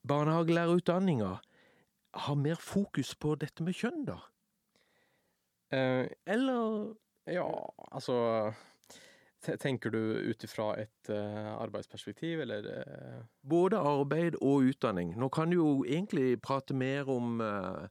[0.08, 1.36] barnehagelærerutdanninga
[2.28, 4.18] ha mer fokus på dette med kjønn, da?
[5.74, 6.96] Eh, Eller
[7.28, 7.48] ja,
[7.92, 8.54] altså
[9.48, 13.20] Tenker du ut ifra et uh, arbeidsperspektiv, eller uh...
[13.48, 15.14] både arbeid og utdanning?
[15.16, 17.86] Nå kan du jo egentlig prate mer om eh,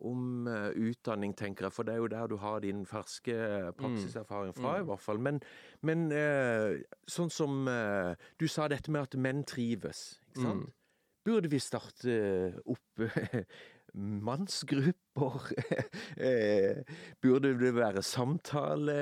[0.00, 3.36] om eh, utdanning, tenker jeg, for det er jo der du har din ferske
[3.78, 4.86] praksiserfaring fra, i Mm.
[4.88, 5.18] hvert fall.
[5.18, 5.40] Men,
[5.82, 10.66] men eh, sånn som eh, du sa dette med at menn trives, ikke sant?
[10.66, 10.72] Mm.
[11.24, 12.14] Burde vi starte
[12.68, 13.00] opp
[13.94, 15.52] mannsgrupper?
[17.22, 18.98] Burde det være samtale?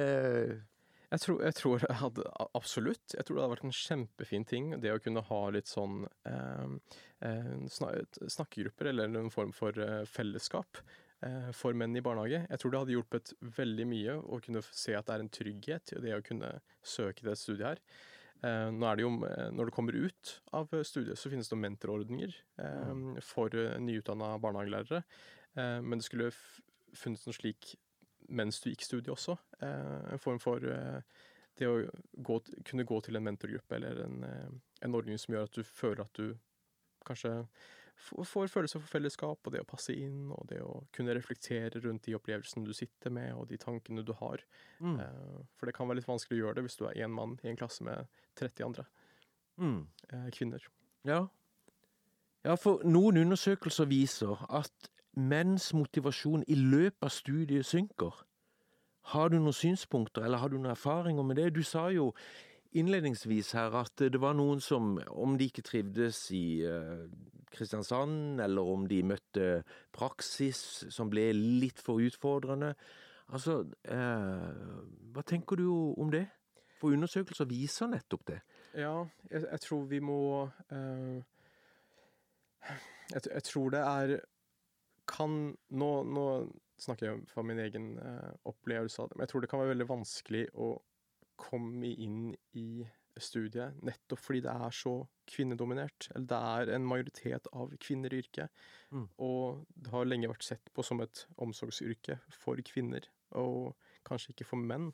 [1.12, 2.24] Jeg tror, jeg tror det hadde
[2.56, 3.12] absolutt.
[3.12, 6.96] Jeg tror det hadde vært en kjempefin ting, det å kunne ha litt sånn eh,
[7.28, 10.80] eh, snakkegrupper, eller en form for eh, fellesskap
[11.26, 12.46] eh, for menn i barnehage.
[12.46, 15.94] Jeg tror det hadde hjulpet veldig mye å kunne se at det er en trygghet
[15.98, 17.84] i det å kunne søke det studiet her.
[18.42, 22.34] Eh, det jo, eh, når du kommer ut av eh, studiet, så finnes det mentorordninger
[22.64, 25.04] eh, for uh, nyutdanna barnehagelærere.
[25.60, 26.32] Eh, men det skulle
[26.96, 27.74] funnes en slik
[28.28, 29.36] mens du gikk studiet også.
[29.62, 31.00] Eh, en form for eh,
[31.58, 31.76] det å
[32.14, 34.50] gå, kunne gå til en mentorgruppe eller en, eh,
[34.86, 36.34] en ordning som gjør at du føler at du
[37.06, 37.34] kanskje
[38.02, 42.06] får følelse for fellesskap, og det å passe inn, og det å kunne reflektere rundt
[42.08, 44.42] de opplevelsene du sitter med, og de tankene du har.
[44.80, 44.96] Mm.
[45.54, 47.50] For det kan være litt vanskelig å gjøre det hvis du er én mann i
[47.52, 48.08] en klasse med
[48.40, 48.86] 30 andre
[49.60, 49.84] Mm.
[50.32, 50.64] kvinner.
[51.04, 51.26] Ja.
[52.42, 58.24] ja, for noen undersøkelser viser at menns motivasjon i løpet av studiet synker.
[59.12, 61.50] Har du noen synspunkter, eller har du noen erfaringer med det?
[61.56, 62.12] Du sa jo
[62.72, 67.04] innledningsvis her at det var noen som, om de ikke trivdes i eh,
[67.52, 69.48] Kristiansand, eller om de møtte
[69.92, 72.74] praksis som ble litt for utfordrende
[73.32, 74.48] Altså, eh,
[75.14, 76.26] hva tenker du om det?
[76.80, 78.40] For undersøkelser viser nettopp det.
[78.76, 80.18] Ja, jeg, jeg tror vi må
[80.68, 81.22] eh,
[83.12, 84.14] jeg, jeg tror det er
[85.10, 86.24] Kan Nå, nå
[86.82, 89.72] snakker jeg fra min egen eh, opplevelse av det, men jeg tror det kan være
[89.74, 90.72] veldig vanskelig å
[91.42, 92.84] komme inn i
[93.20, 94.92] studiet nettopp fordi det er så
[95.28, 96.08] kvinnedominert.
[96.14, 98.48] Eller det er en majoritet av kvinner i yrket.
[98.90, 99.04] Mm.
[99.20, 103.04] Og det har lenge vært sett på som et omsorgsyrke for kvinner,
[103.36, 103.74] og
[104.08, 104.90] kanskje ikke for menn.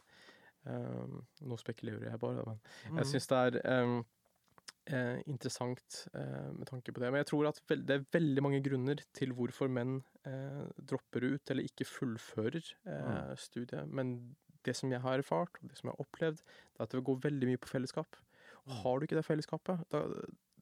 [0.69, 2.59] Um, nå spekulerer jeg bare, men
[2.91, 2.99] Mm.
[2.99, 4.01] jeg syns det er em,
[4.89, 7.11] eh, interessant eh, med tanke på det.
[7.13, 11.51] Men jeg tror at det er veldig mange grunner til hvorfor menn eh, dropper ut
[11.55, 13.89] eller ikke fullfører eh, studiet.
[13.89, 14.35] Men
[14.67, 17.05] det som jeg har erfart, og det som jeg har opplevd, det er at det
[17.07, 18.17] går veldig mye på fellesskap.
[18.67, 18.81] Og Mm.
[18.83, 20.01] har du ikke det fellesskapet, da,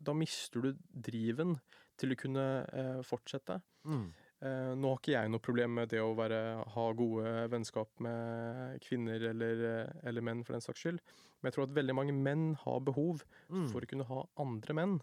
[0.07, 1.57] da mister du driven
[1.99, 3.57] til å kunne eh, fortsette.
[3.88, 4.12] Mm.
[4.44, 6.40] Eh, nå har ikke jeg noe problem med det å være,
[6.75, 9.62] ha gode vennskap med kvinner eller,
[10.05, 11.01] eller menn, for den saks skyld.
[11.40, 13.68] Men jeg tror at veldig mange menn har behov Mm.
[13.72, 15.01] for å kunne ha andre menn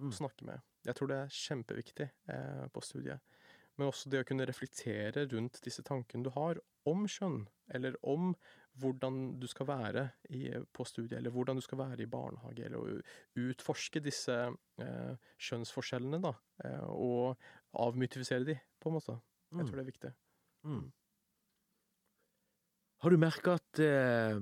[0.00, 0.10] Mm.
[0.10, 0.60] å snakke med.
[0.84, 3.20] Jeg tror det er kjempeviktig eh, på studiet.
[3.78, 8.34] Men også det å kunne reflektere rundt disse tankene du har om kjønn, eller om
[8.78, 12.78] hvordan du skal være i, på studiet, eller hvordan du skal være i barnehage, eller
[12.78, 13.00] å
[13.38, 14.34] utforske disse
[14.78, 17.36] eh, kjønnsforskjellene, da, eh, og
[17.74, 19.16] avmytifisere de, på en måte.
[19.50, 19.66] Jeg Mm.
[19.66, 20.12] tror det er viktig.
[20.64, 20.92] Mm.
[23.04, 24.38] Har du merka at eh,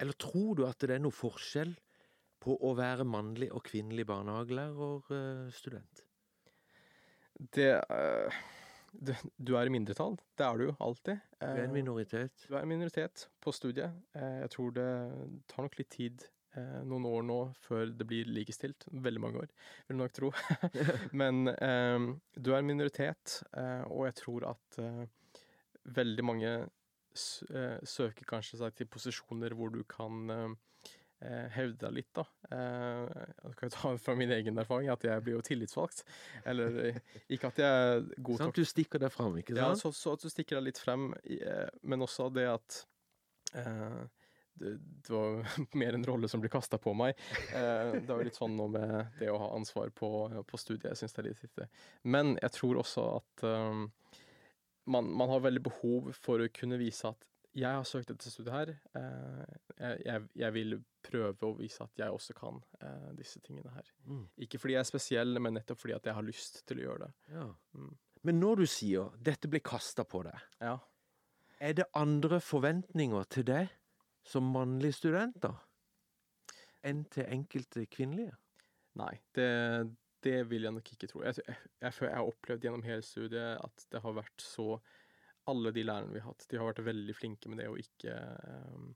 [0.00, 1.72] Eller tror du at det er noe forskjell
[2.40, 6.04] på å være mannlig og kvinnelig barnehagelærerstudent?
[7.54, 8.30] Det, eh,
[8.92, 10.16] det Du er i mindretall.
[10.36, 11.20] Det er du jo alltid.
[11.40, 12.46] Du er en Eh, minoritet.
[12.48, 13.92] Du er en minoritet på studiet.
[14.14, 16.28] Eh, Jeg tror det tar nok litt tid, eh,
[16.88, 18.88] noen år nå, før det blir likestilt.
[18.92, 19.52] Veldig mange år,
[19.88, 20.32] vil du nok tro.
[21.20, 25.04] Men eh, du er en minoritet, eh, og jeg tror at eh,
[25.98, 30.48] veldig mange eh, søker kanskje seg til posisjoner hvor du kan eh,
[31.24, 32.24] eh, hevde deg litt, da.
[32.54, 36.04] Eh, jeg kan jo ta fra min egen erfaring at jeg blir jo tillitsvalgt.
[36.48, 37.00] Eller eh,
[37.34, 39.82] ikke at jeg er god Sånn at Du stikker deg fram, ikke ja, sant?
[39.82, 42.82] så, så at du stikker deg litt frem, eh, men også det at
[43.58, 44.02] eh,
[44.60, 44.74] det,
[45.06, 45.40] det var
[45.82, 47.18] mer en rolle som ble kasta på meg.
[47.52, 50.10] Det det var litt sånn nå med det å ha ansvar på,
[50.48, 50.90] på studiet.
[50.92, 51.68] Jeg syns det er litt viktig.
[52.08, 53.88] Men jeg tror også at um,
[54.88, 57.26] man, man, har veldig behov for å kunne vise at
[57.58, 58.70] jeg har søkt dette studiet her.
[58.98, 63.88] Eh, jeg, jeg, vil prøve å vise at jeg også kan eh, disse tingene her.
[64.06, 64.26] Mm.
[64.44, 67.08] Ikke fordi jeg er spesiell, men nettopp fordi at jeg har lyst til å gjøre
[67.08, 67.10] det.
[67.34, 67.48] Ja.
[67.74, 67.96] Mm.
[68.28, 70.76] Men når du sier 'dette ble kasta på deg', ja.
[71.58, 73.74] er det andre forventninger til deg
[74.28, 75.54] som mannlig student, da?
[76.86, 78.36] Enn til enkelte kvinnelige?
[78.98, 79.50] Nei, det,
[80.24, 81.22] det vil jeg nok ikke tro.
[81.26, 84.74] Jeg, jeg, jeg, jeg har opplevd gjennom hele studiet at det har vært så
[85.48, 88.14] alle de lærerne vi har hatt, de har vært veldig flinke med det å ikke
[88.68, 88.88] um,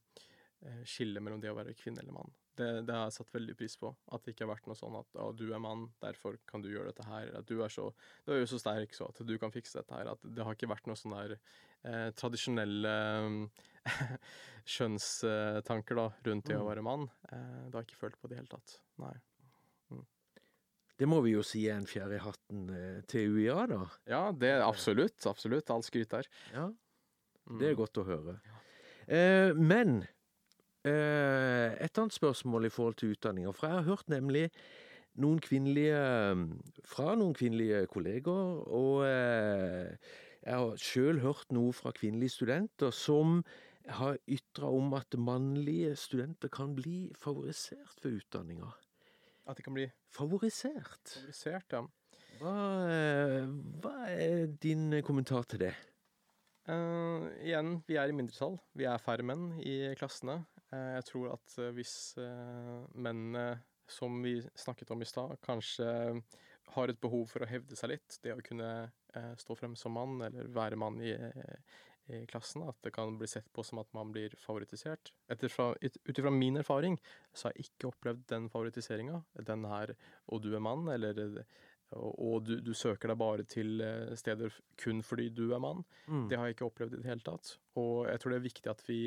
[0.88, 2.32] skille mellom det å være kvinne eller mann.
[2.52, 3.88] Det, det, har jeg satt veldig pris på.
[4.12, 6.68] At det ikke har vært noe sånn at å, du er mann, derfor kan du
[6.68, 7.30] gjøre dette her.
[7.38, 7.88] At du er, så,
[8.26, 10.12] du er jo så sterk så at du kan fikse dette her.
[10.12, 13.62] At det har ikke vært noe sånn der eh, tradisjonelle eh,
[14.72, 16.68] skjønnstanker da, rundt det å mm.
[16.70, 17.06] være mann.
[17.28, 18.78] Eh, det har jeg ikke følt på i det hele tatt.
[19.02, 19.14] Nei.
[21.02, 23.80] Det må vi jo si er en fjær i hatten eh, til UiA, da.
[24.06, 25.18] Ja, det er absolutt.
[25.26, 25.72] Absolutt.
[25.74, 26.28] All skryt der.
[26.52, 26.68] Ja,
[27.58, 27.80] det er mm.
[27.80, 28.36] godt å høre.
[29.08, 30.04] Eh, men
[30.86, 33.54] eh, et annet spørsmål i forhold til utdanninga.
[33.56, 34.46] For jeg har hørt nemlig
[35.22, 35.98] noen kvinnelige
[36.88, 39.96] fra noen kvinnelige kolleger, og eh,
[40.42, 43.42] jeg har sjøl hørt noe fra kvinnelige studenter som
[43.88, 48.70] har ytra om at mannlige studenter kan bli favorisert for utdanninga.
[49.46, 51.08] At de kan bli Favorisert.
[51.08, 51.80] Favorisert, ja.
[52.42, 52.52] Hva,
[52.90, 53.48] eh,
[53.82, 55.72] hva er din kommentar til det?
[56.62, 58.54] Uh, igjen, vi er i mindretall.
[58.78, 60.44] Vi er færre menn i klassene.
[60.70, 61.94] Uh, jeg tror at uh, hvis
[62.94, 65.88] mennene, som vi snakket om i stad, kanskje
[66.72, 68.68] har et behov for å hevde seg litt, det å kunne
[69.36, 71.10] stå frem som mann, eller være mann i,
[72.06, 75.12] i klassen, at det kan bli sett på som at man blir favoritisert.
[75.28, 76.98] Ut ifra min erfaring
[77.32, 79.22] så har jeg ikke opplevd den favorittiseringa.
[79.46, 79.94] Den her
[80.26, 81.44] 'og du er mann', eller
[81.92, 85.84] og du, du, søker deg bare til eh, steder kun fordi du er mann.
[86.06, 86.28] Mm.
[86.28, 87.58] Det har jeg ikke opplevd i det hele tatt.
[87.76, 89.00] Og jeg tror det er viktig at vi,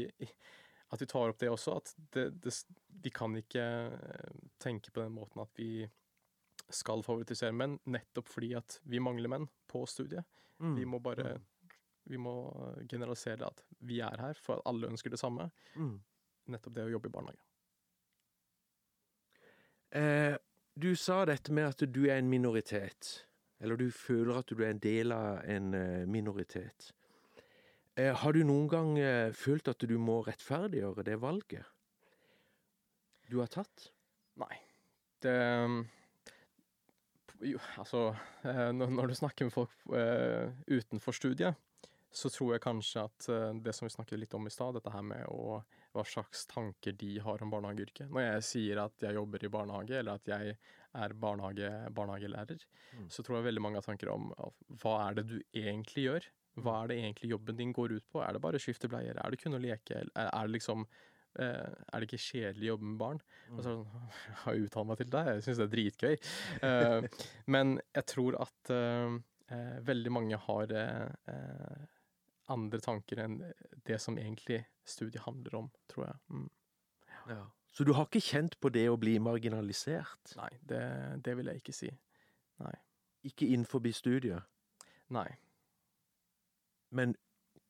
[0.93, 1.79] at vi tar opp det også.
[1.81, 2.53] At det, det,
[3.01, 4.29] vi kan ikke eh,
[4.60, 5.88] tenke på den måten at vi
[6.69, 10.25] skal favoritisere menn, nettopp fordi at vi mangler menn på studiet.
[10.62, 10.77] Mm.
[10.77, 11.43] Vi må bare mm
[12.09, 12.35] vi må
[12.89, 15.49] generalisere at vi er her for at alle ønsker det samme.
[15.75, 15.97] Mm.
[16.53, 17.41] Nettopp det å jobbe i barnehage.
[19.95, 20.35] Eh,
[20.75, 23.25] du sa dette med at du er en minoritet.
[23.63, 26.91] Eller du føler at du er en del av en uh, minoritet.
[27.95, 31.71] Eh, har du noen gang uh, følt at du må rettferdiggjøre det valget
[33.31, 33.87] du har tatt?
[34.37, 34.53] Nei.
[35.23, 35.33] Det
[37.45, 38.15] jo, altså
[38.45, 39.71] eh, Når du snakker med folk
[40.69, 41.57] utenfor studiet,
[42.15, 44.93] så tror jeg kanskje at uh, det som vi snakket litt om i stad, dette
[44.93, 45.60] her med å,
[45.95, 48.08] hva slags tanker de har om barnehageyrket.
[48.08, 50.56] Når jeg sier at jeg jobber i barnehage, eller at jeg
[50.95, 52.63] er barnehage, barnehagelærer,
[52.95, 53.10] mm.
[53.12, 54.30] så tror jeg veldig mange har tanker om
[54.82, 56.30] hva er det du egentlig gjør?
[56.63, 58.21] Hva er det egentlig jobben din går ut på?
[58.23, 59.17] Er det bare å skifte bleier?
[59.19, 60.06] Er det kun å leke?
[60.06, 60.88] Er, er det liksom
[61.36, 63.17] Uh, er det ikke kjedelig å jobbe med barn?
[63.49, 63.56] Mm.
[63.58, 63.71] Altså,
[64.30, 66.13] jeg har uttalt meg til deg, jeg syns det er dritgøy.
[66.62, 68.71] Uh, men jeg tror at
[69.86, 70.71] veldig mange har
[72.51, 73.39] andre tanker enn
[73.88, 76.17] det som egentlig studiet handler om, tror jeg.
[76.29, 76.49] Mm.
[77.29, 77.43] Ja.
[77.75, 80.36] Så du har ikke kjent på det å bli marginalisert?
[80.39, 80.81] Nei, det,
[81.25, 81.91] det vil jeg ikke si.
[82.63, 82.75] Nei.
[83.27, 84.45] Ikke innenfor studiet?
[85.12, 85.27] Nei.
[86.95, 87.15] Men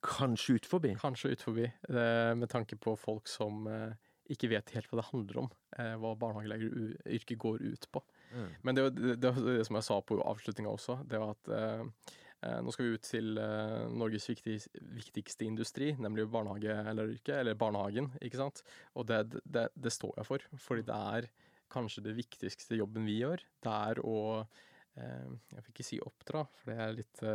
[0.06, 0.94] kanskje utforbi?
[1.02, 3.96] Kanskje utforbi, med tanke på folk som eh,
[4.30, 8.04] ikke vet helt hva det handler om, eh, hva barnehagelæreryrket går ut på.
[8.36, 8.52] Mm.
[8.62, 12.14] Men det, det, det, det, som jeg sa på avslutninga også, det var at eh,
[12.14, 12.25] Eh,
[12.62, 18.62] nå skal vi ut til eh, Norges viktigste industri, nemlig barnehagelæreryrket, eller barnehagen, ikke sant.
[18.94, 21.30] Og det, det, det, står jeg for, fordi det er
[21.74, 23.44] kanskje det viktigste jobben vi gjør.
[23.66, 27.28] Det er å eh, Jeg vil ikke si oppdra, for det er litt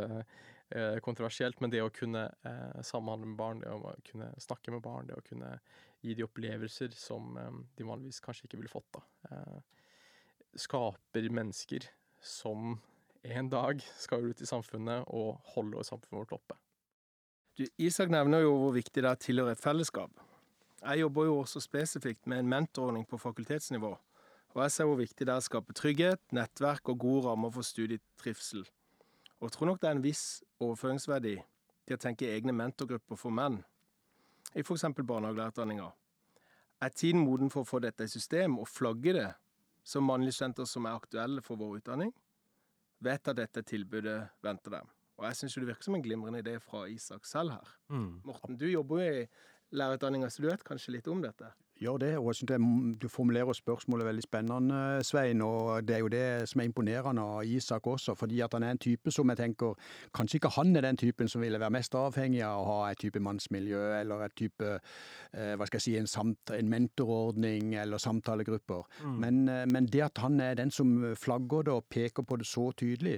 [1.03, 2.21] kontroversielt, men det å kunne
[2.87, 5.49] samhandle med barn, det å kunne snakke med barn, det å kunne
[5.99, 7.35] gi de opplevelser som
[7.75, 9.01] de vanligvis kanskje ikke ville fått, da.
[10.63, 11.89] Skaper mennesker
[12.23, 12.77] som
[13.23, 16.57] en dag skal ut i samfunnet og holde samfunnet vårt oppe.
[17.57, 20.11] Du, Isak nevner jo hvor viktig det er å tilhøre et fellesskap.
[20.81, 23.91] Jeg jobber jo også spesifikt med en mentorordning på fakultetsnivå,
[24.51, 27.67] og jeg ser hvor viktig det er å skape trygghet, nettverk og gode rammer for
[27.67, 28.65] studietrivsel.
[29.39, 30.25] Og jeg tror nok det er en viss
[30.61, 31.35] overføringsverdi
[31.85, 33.61] til å tenke egne mentorgrupper for menn,
[34.55, 34.89] i f.eks.
[34.97, 35.91] barnehagelærerutdanninga.
[36.81, 39.29] Er tiden moden for å få dette i system og flagge det
[39.85, 42.09] som mannlige studenter som er aktuelle for vår utdanning?
[43.03, 44.91] Vet at dette tilbudet venter dem.
[45.19, 47.73] Og jeg syns det virker som en glimrende idé fra Isak selv her.
[47.93, 48.21] Mm.
[48.25, 49.27] Morten, du jobber jo i
[49.77, 51.51] lærerutdanninga, så du vet kanskje litt om dette?
[51.81, 52.57] Gjør det, og jeg synes det,
[53.01, 55.41] du formulerer spørsmålet veldig spennende, Svein.
[55.41, 58.75] Og det er jo det som er imponerende av Isak også, fordi at han er
[58.75, 59.73] en type som jeg tenker
[60.13, 63.01] Kanskje ikke han er den typen som ville være mest avhengig av å ha et
[63.01, 67.97] type mannsmiljø, eller et type eh, hva skal jeg si, en, samt, en mentorordning eller
[67.97, 68.85] samtalegrupper.
[69.01, 69.17] Mm.
[69.23, 72.45] Men, eh, men, det at han er den som flagger det og peker på det
[72.45, 73.17] så tydelig,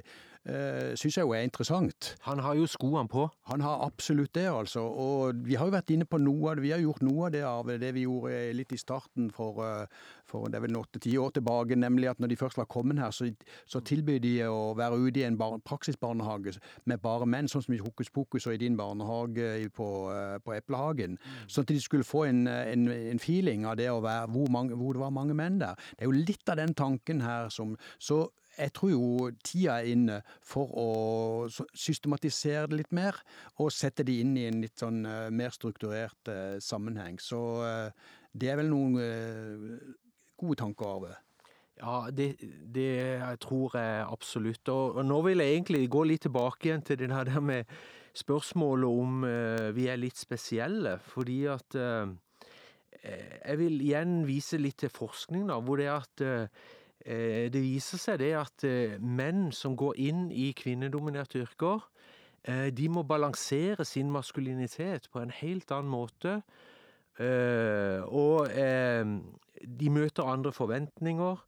[0.50, 2.14] uh, syns jeg jo er interessant.
[2.28, 3.28] Han har jo skoene på.
[3.52, 4.84] Han har absolutt det, altså.
[4.84, 6.66] Og vi har jo vært inne på noe av det.
[6.66, 10.12] Vi har gjort noe av det av det vi gjorde litt i starten for, uh,
[10.30, 13.14] for det er vel åtte-ti år tilbake, nemlig at når de først var kommet her,
[13.16, 13.30] så,
[13.70, 16.58] så tilbyr de å være ute i en bar praksisbarnehage
[16.90, 20.58] med bare menn, sånn som i Hokus Pokus og i din barnehage på, uh, på
[20.58, 21.18] Eplehagen.
[21.18, 21.42] Mm.
[21.48, 24.76] Sånn at de skulle få en, en, en, feeling av det å være hvor, mange,
[24.78, 25.80] hvor det var mange menn der.
[25.96, 28.26] Det er jo litt av den tanken her som Så
[28.58, 30.88] jeg tror jo tida er inne for å
[31.50, 33.18] systematisere det litt mer,
[33.58, 37.20] og sette det inn i en litt sånn uh, mer strukturert uh, sammenheng.
[37.22, 38.96] Så uh, det er vel noen
[40.42, 41.18] gode tanker, Arve.
[41.78, 42.32] Ja, det,
[42.74, 44.70] det tror jeg absolutt.
[44.74, 47.70] Og, og, nå vil jeg egentlig gå litt tilbake igjen til det der med
[48.18, 49.26] spørsmålet om
[49.74, 50.98] vi er litt spesielle.
[51.14, 51.78] Fordi at
[53.04, 56.48] Jeg vil igjen vise litt til forskning, da, hvor det er at Eh,
[57.06, 61.84] det viser seg det at eh, menn som går inn i kvinnedominerte yrker,
[62.48, 66.42] eh, de må balansere sin maskulinitet på en helt annen måte.
[67.14, 71.44] Og de møter andre forventninger.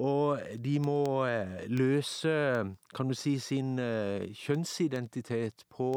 [0.00, 1.26] Og de må
[1.68, 2.32] løse,
[2.96, 5.90] kan du si, sin kjønnsidentitet på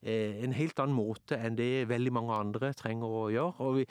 [0.00, 3.66] en helt annen måte enn det veldig mange andre trenger å gjøre.
[3.66, 3.86] Og vi,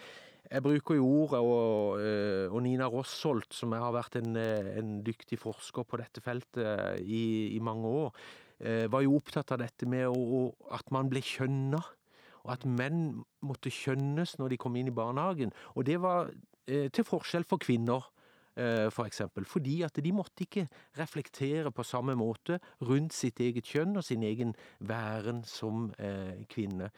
[0.50, 5.04] jeg bruker jo ordet, og, eh, og, Nina Rossolt, som har vært en, eh, en,
[5.06, 8.14] dyktig forsker på dette feltet i, i, mange år,
[8.60, 11.82] eh, var jo opptatt av dette med å, at man ble kjønna.
[12.40, 15.52] Og at menn måtte kjønnes når de kom inn i barnehagen.
[15.76, 16.32] Og det var
[16.66, 18.06] til forskjell for kvinner,
[18.56, 19.44] for eksempel.
[19.44, 20.64] Fordi at de måtte ikke
[20.98, 25.90] reflektere på samme måte rundt sitt eget kjønn og sin egen væren som
[26.48, 26.90] kvinne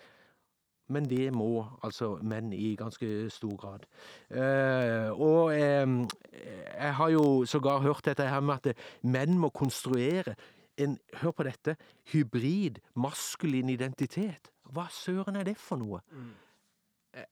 [0.92, 3.86] men det må altså menn i ganske stor grad.
[4.30, 10.36] Uh, og jeg har jo sågar hørt dette her med at menn må konstruere
[10.78, 11.76] en, hør på dette,
[12.14, 14.52] hybrid maskulin identitet.
[14.72, 16.02] Hva søren er det for noe?
[16.12, 16.32] Mm.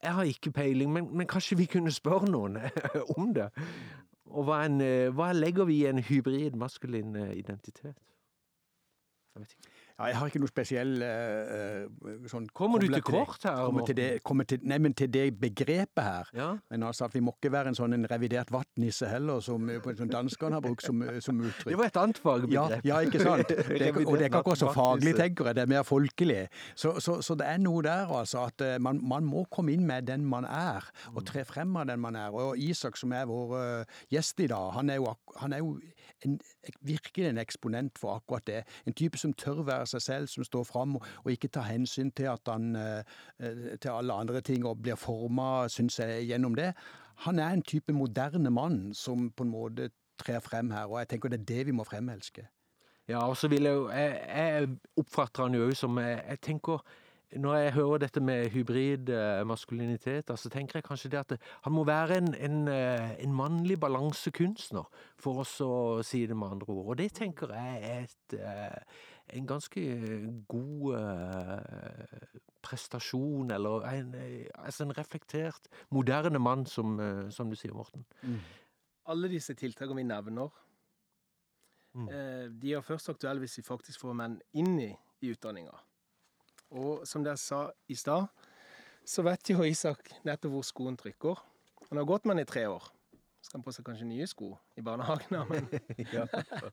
[0.03, 2.57] Jeg har ikke peiling, men, men, kanskje vi kunne spørre noen
[3.17, 3.47] om det?
[4.29, 4.81] Og hva, en,
[5.15, 7.95] hva legger vi i en hybrid maskulin identitet?
[9.35, 9.78] Jeg vet ikke.
[9.99, 13.57] Ja, jeg har ikke noe spesiell uh, sånn Kommer du til kort her?
[13.67, 16.29] Kommer til, det, kommer til, nei, men til det begrepet her.
[16.37, 16.47] Ja.
[16.71, 19.67] Men altså, at vi må ikke være en sånn en revidert vattnisse heller, som,
[19.99, 21.73] som danskene har brukt som, som, uttrykk.
[21.73, 22.55] Det var et annet fagbegrep.
[22.55, 23.51] Ja, ja, ikke sant.
[23.79, 25.57] Det, og det er ikke akkurat så faglig, tenker jeg.
[25.59, 26.39] Det er mer folkelig.
[26.79, 28.47] Så, så, så det er noe der, altså.
[28.49, 32.01] At man, man, må komme inn med den man er, og tre frem av den
[32.01, 32.33] man er.
[32.35, 35.75] Og Isak, som er vår uh, gjest i dag, han er jo, han er jo
[36.25, 36.39] en,
[36.81, 38.63] virkelig en eksponent for akkurat det.
[38.87, 42.11] En type som tør være seg selv, som står fram og, og ikke tar hensyn
[42.11, 46.73] til, at han, eh, til alle andre ting og blir forma, syns jeg, gjennom det.
[47.25, 49.89] Han er en type moderne mann som på en måte
[50.19, 52.47] trer frem her, og jeg tenker det er det vi må fremelske.
[53.09, 54.67] Ja, og så vil jeg jo Jeg, jeg
[54.97, 56.83] oppfatter han jo som jeg, jeg tenker
[57.37, 61.35] når jeg hører dette med hybrid eh, maskulinitet, så altså tenker jeg kanskje det at
[61.63, 64.87] han må være en, en, eh, en, mannlig balansekunstner,
[65.19, 66.87] for oss å si det med andre ord.
[66.87, 69.03] Og det tenker jeg er et, eh,
[69.37, 69.81] en ganske
[70.49, 70.97] god
[72.65, 74.15] prestasjon, eller en,
[74.55, 76.97] altså en reflektert, moderne mann, som,
[77.29, 78.07] som du sier, Morten.
[78.23, 78.39] Mm.
[79.13, 80.49] Alle disse tiltakene vi nevner,
[81.93, 82.09] mm.
[82.57, 84.89] de er først aktuelle hvis vi faktisk får menn inn i,
[85.21, 85.77] i utdanninga.
[86.69, 88.29] Og som dere sa i stad,
[89.05, 91.41] så vet jo Isak nettopp hvor skoen trykker.
[91.89, 92.83] Han har gått med den i tre år.
[93.41, 95.39] Skal han på seg kanskje nye sko i barnehagen?
[95.49, 95.69] Men,
[96.13, 96.27] ja,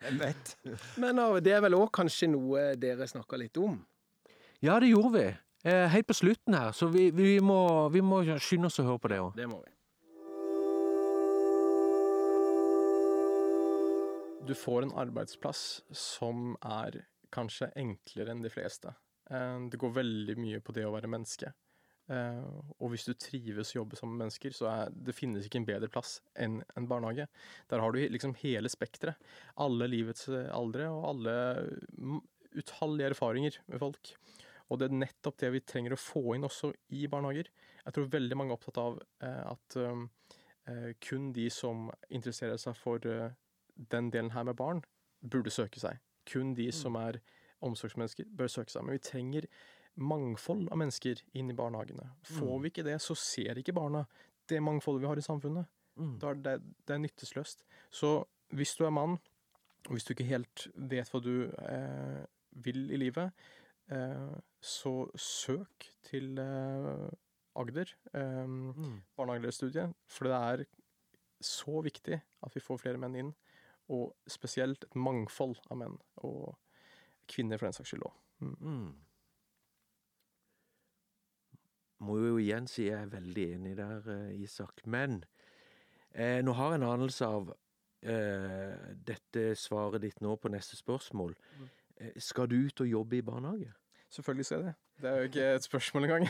[1.00, 3.78] men det er vel òg kanskje noe dere snakka litt om?
[4.60, 5.26] Ja, det gjorde vi.
[5.66, 9.02] Eh, helt på slutten her, så vi, vi, må, vi må, skynde oss å høre
[9.02, 9.32] på det òg.
[9.38, 9.72] Det må vi.
[14.46, 17.00] Du får en arbeidsplass som er
[17.34, 18.92] kanskje enklere enn de fleste.
[19.30, 21.52] Eh, det går veldig mye på det å være menneske.
[22.12, 22.42] Eh,
[22.78, 25.68] og hvis du trives å jobbe sammen med mennesker, så er, det finnes ikke en
[25.68, 27.26] bedre plass enn en barnehage.
[27.70, 29.18] Der har du liksom hele spekteret.
[29.62, 31.36] Alle livets aldre og alle
[32.56, 34.14] utallige erfaringer med folk.
[34.70, 37.50] Og det er nettopp det vi trenger å få inn også i barnehager.
[37.84, 42.74] Jeg tror veldig mange er opptatt av eh, at eh, kun de som interesserer seg
[42.78, 43.34] for eh,
[43.92, 44.82] den delen her med barn,
[45.22, 46.00] burde søke seg.
[46.26, 46.74] Kun de mm.
[46.74, 47.20] som er
[47.64, 48.84] omsorgsmennesker bør søke seg.
[48.84, 49.46] Men vi trenger
[49.96, 52.10] mangfold av mennesker inn i barnehagene.
[52.36, 54.04] Får vi ikke det, så ser ikke barna
[54.50, 55.66] det mangfoldet vi har i samfunnet.
[55.96, 56.18] Mm.
[56.20, 57.64] Da er det, det er nyttesløst.
[57.90, 58.10] Så
[58.52, 59.16] hvis du er mann,
[59.86, 62.24] og hvis du ikke helt vet hva du eh,
[62.66, 63.32] vil i livet,
[63.90, 67.08] eh, så søk til eh,
[67.56, 69.00] Agder, eh, Mm.
[69.16, 70.64] barnehagelærerstudiet, for det er
[71.40, 73.34] så viktig at vi får flere menn inn,
[73.88, 75.96] og spesielt et mangfold av menn,
[76.26, 76.56] og
[77.28, 78.14] kvinner for den saks skyld òg.
[78.40, 78.94] Mm.
[82.06, 84.82] Må jo igjen si jeg er veldig enig der, eh, Isak.
[84.84, 85.22] Men
[86.12, 87.52] eh, nå har jeg en anelse av
[88.04, 88.74] eh,
[89.08, 91.32] dette svaret ditt nå på neste spørsmål.
[91.56, 91.70] Mm.
[91.96, 93.72] Eh, skal du ut og jobbe i barnehage?
[94.12, 94.74] Selvfølgelig skal jeg det.
[95.02, 96.28] Det er jo ikke et spørsmål engang.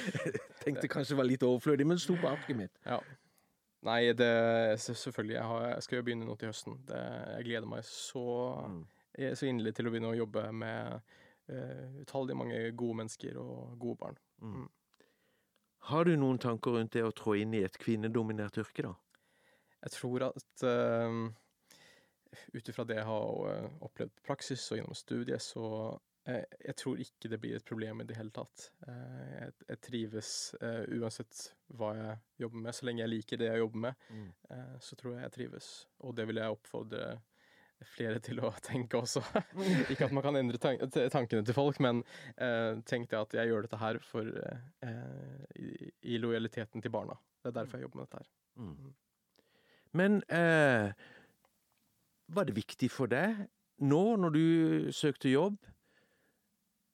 [0.64, 2.78] Tenkte kanskje det var litt overflødig, men det sto på arket mitt.
[2.86, 3.00] ja.
[3.86, 5.34] Nei, det Selvfølgelig.
[5.36, 6.80] Jeg, har, jeg skal jo begynne nå til høsten.
[6.88, 6.96] Det,
[7.36, 8.24] jeg gleder meg så,
[8.66, 8.80] Mm.
[9.34, 10.98] Så inderlig til å begynne å jobbe med
[11.50, 14.18] uh, utallige mange gode mennesker og gode barn.
[14.42, 14.68] Mm.
[15.88, 18.94] Har du noen tanker rundt det å trå inn i et kvinnedominert yrke, da?
[19.86, 21.30] Jeg tror at uh,
[22.52, 25.64] ut ifra det jeg har eh, opplevd på praksis og gjennom studiet, så
[25.94, 28.66] uh, jeg tror ikke det blir et problem i det hele tatt.
[28.84, 31.46] Uh, jeg, jeg trives uh, uansett
[31.78, 32.76] hva jeg jobber med.
[32.76, 34.28] Så lenge jeg liker det jeg jobber med, Mm.
[34.80, 35.70] så tror jeg jeg trives.
[36.04, 37.02] Og det vil jeg oppfordre
[37.86, 39.22] flere til å tenke også.
[39.92, 40.80] ikke at man kan endre tan
[41.12, 42.02] tankene til folk, men
[42.36, 47.18] eh, tenk det at jeg gjør dette her for eh, i, i lojaliteten til barna.
[47.42, 48.32] Det er derfor jeg jobber med dette her.
[48.58, 48.96] Mm.
[49.98, 50.90] Men eh,
[52.28, 53.46] var det viktig for deg
[53.78, 54.44] nå, når du
[54.94, 55.58] søkte jobb,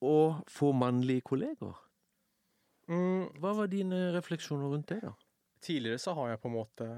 [0.04, 0.16] å
[0.52, 1.78] få mannlige kolleger?
[2.90, 5.14] Mm, Hva var dine refleksjoner rundt det, da?
[5.64, 6.88] Tidligere så har jeg på en måte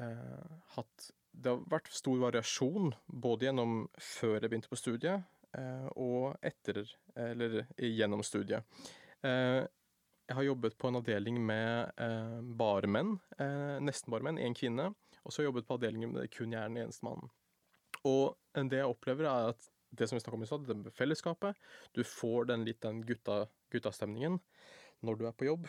[0.00, 5.26] eh, hatt Det har vært stor variasjon både gjennom før jeg begynte på studiet,
[5.58, 6.82] eh, og etter,
[7.16, 8.64] eller gjennom studiet.
[9.26, 9.62] Eh,
[10.26, 13.12] jeg har jobbet på en avdeling med eh, bare menn,
[13.84, 14.88] nesten bare menn, én kvinne.
[15.22, 17.30] Og så har jeg jobbet på avdelingen med kun jeg er den eneste mannen.
[18.06, 20.94] Og det jeg opplever, er at det som vi snakket om i stad, det med
[20.94, 21.58] fellesskapet
[21.94, 24.40] Du får den litt den gutta, guttastemningen
[25.06, 25.68] når du er på jobb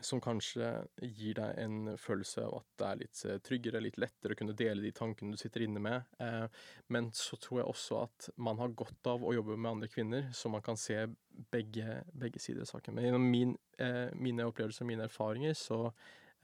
[0.00, 0.68] som kanskje
[1.02, 4.56] gir deg en følelse av at det er litt eh, tryggere, litt lettere å kunne
[4.56, 6.08] dele de tankene du sitter inne med.
[6.22, 6.46] Eh,
[6.94, 10.30] men så tror jeg også at man har godt av å jobbe med andre kvinner,
[10.36, 11.04] så man kan se
[11.52, 12.96] begge, begge sider av saken.
[12.96, 15.84] Men gjennom min, eh, mine opplevelser og mine erfaringer, så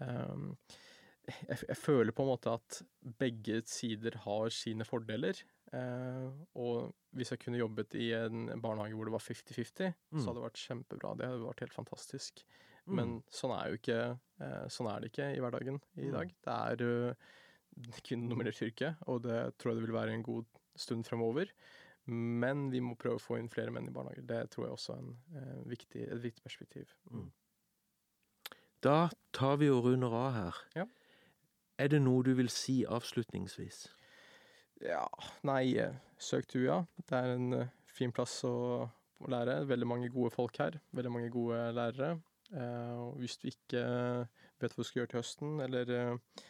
[0.05, 0.78] eh,
[1.49, 2.82] jeg, føler på en måte at
[3.20, 5.42] begge sider har sine fordeler.
[6.57, 10.22] Og hvis jeg kunne jobbet i en barnehage hvor det var 50-50, Mm.
[10.22, 11.11] så hadde det vært kjempebra.
[11.18, 12.40] Det hadde vært helt fantastisk.
[12.89, 12.95] Mm.
[12.97, 13.99] Men sånn er ikke
[14.41, 16.12] eh, Sånn er det ikke i hverdagen i Mm.
[16.14, 16.30] dag.
[16.47, 17.14] Det er uh,
[18.03, 21.51] kvinnedominert yrke, og det tror jeg det vil være en god stund fremover.
[22.09, 24.24] Men vi må prøve å få inn flere menn i barnehager.
[24.26, 26.95] Det tror jeg også er en, eh, viktig, et viktig perspektiv.
[28.82, 30.61] Da tar vi og runder av her.
[30.78, 30.86] Ja.
[31.78, 33.89] Er det noe du vil si avslutningsvis?
[34.80, 35.05] Ja,
[35.47, 36.86] nei, eh, søk til UiA.
[37.07, 38.89] Det er en eh, fin plass å
[39.28, 39.66] lære.
[39.66, 40.80] Veldig mange gode folk her.
[40.95, 42.20] Veldig mange gode lærere.
[42.53, 43.82] Eh, og hvis du ikke
[44.61, 46.42] vet hva du skal gjøre til høsten, eller eh,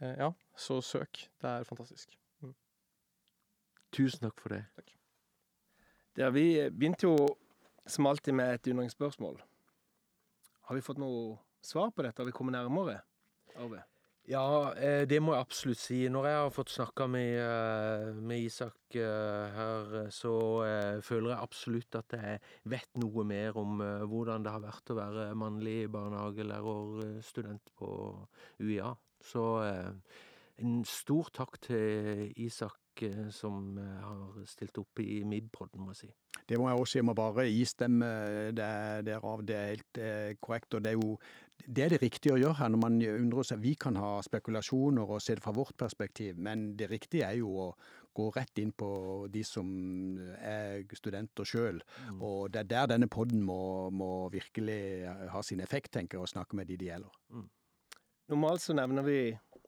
[0.00, 1.26] eh, Ja, så søk.
[1.42, 2.16] Det er fantastisk.
[3.90, 4.64] Tusen takk for det.
[6.16, 7.16] Der vi begynte jo
[7.86, 9.40] som alltid med et undringsspørsmål.
[10.68, 12.22] Har vi fått noe svar på dette?
[12.22, 13.00] Har vi kommet nærmere?
[13.56, 13.82] Arve?
[14.30, 15.96] Ja, eh, det må jeg absolutt si.
[16.12, 20.34] Når jeg har fått snakka med, eh, med Isak eh, her, så
[21.02, 22.38] føler jeg absolutt at jeg
[22.70, 27.90] vet noe mer om hvordan det har vært å være mannlig barnehagelærerstudent på
[28.62, 28.94] UiA.
[29.20, 29.44] Så
[30.60, 33.02] en stor takk til Isak
[33.34, 36.14] som har stilt opp i MIB-podden, må jeg si.
[36.46, 36.98] Det må jeg også si.
[37.00, 38.08] Jeg må bare istemme
[38.54, 39.42] derav.
[39.46, 40.02] Det er helt
[40.42, 40.74] korrekt.
[40.74, 41.16] Og det er jo
[41.66, 43.62] det er det riktige å gjøre her når man undrer seg.
[43.62, 47.50] Vi kan ha spekulasjoner og se det fra vårt perspektiv, men det riktige er jo
[47.64, 47.68] å
[48.16, 48.90] gå rett inn på
[49.30, 49.68] de som
[50.42, 51.80] er studenter sjøl.
[52.18, 56.32] Og det er der denne podden må, må virkelig ha sin effekt, tenker jeg, og
[56.32, 57.14] snakke med de det gjelder.
[58.30, 59.20] Normalt så nevner vi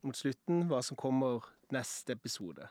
[0.07, 2.67] mot slutten hva som kommer neste episode.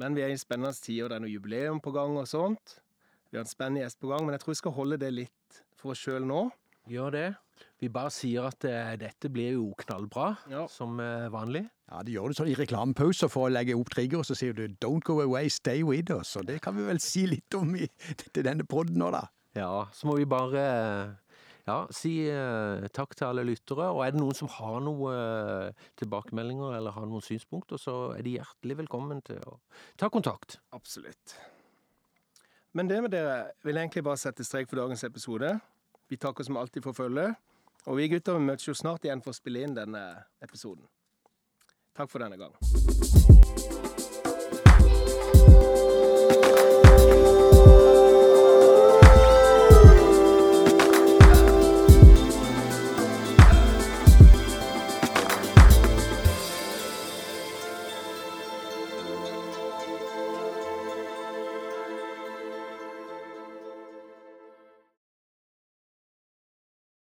[0.00, 2.26] Men vi er i en spennende tid, og det er noe jubileum på gang og
[2.28, 2.80] sånt.
[3.30, 5.64] Vi har en spennende gjest på gang, men jeg tror vi skal holde det litt
[5.78, 6.48] for oss sjøl nå.
[6.90, 7.28] Gjør det.
[7.80, 10.66] Vi bare sier at eh, dette blir jo knallbra, Ja.
[10.68, 11.64] som eh, vanlig.
[11.90, 14.54] Ja, De gjør det sånn i reklamepauser for å legge opp trigger, og så sier
[14.56, 16.36] du 'don't go away, stay with us'.
[16.36, 17.86] Og det kan vi vel si litt om i,
[18.32, 19.26] til denne podden nå, da.
[19.54, 21.12] Ja, så må vi bare eh,
[21.66, 23.90] ja, si eh, takk til alle lyttere.
[23.92, 28.22] Og er det noen som har noen eh, tilbakemeldinger eller har noen synspunkter, så er
[28.22, 29.58] de hjertelig velkommen til å
[29.96, 30.58] ta kontakt.
[30.72, 31.36] Absolutt.
[32.74, 35.60] Men det med dere vil egentlig bare sette strek for dagens episode.
[36.08, 37.34] Vi takker som alltid for følget.
[37.86, 40.04] Og vi gutter møtes jo snart igjen for å spille inn denne
[40.44, 40.86] episoden.
[41.94, 43.92] Takk for denne gang.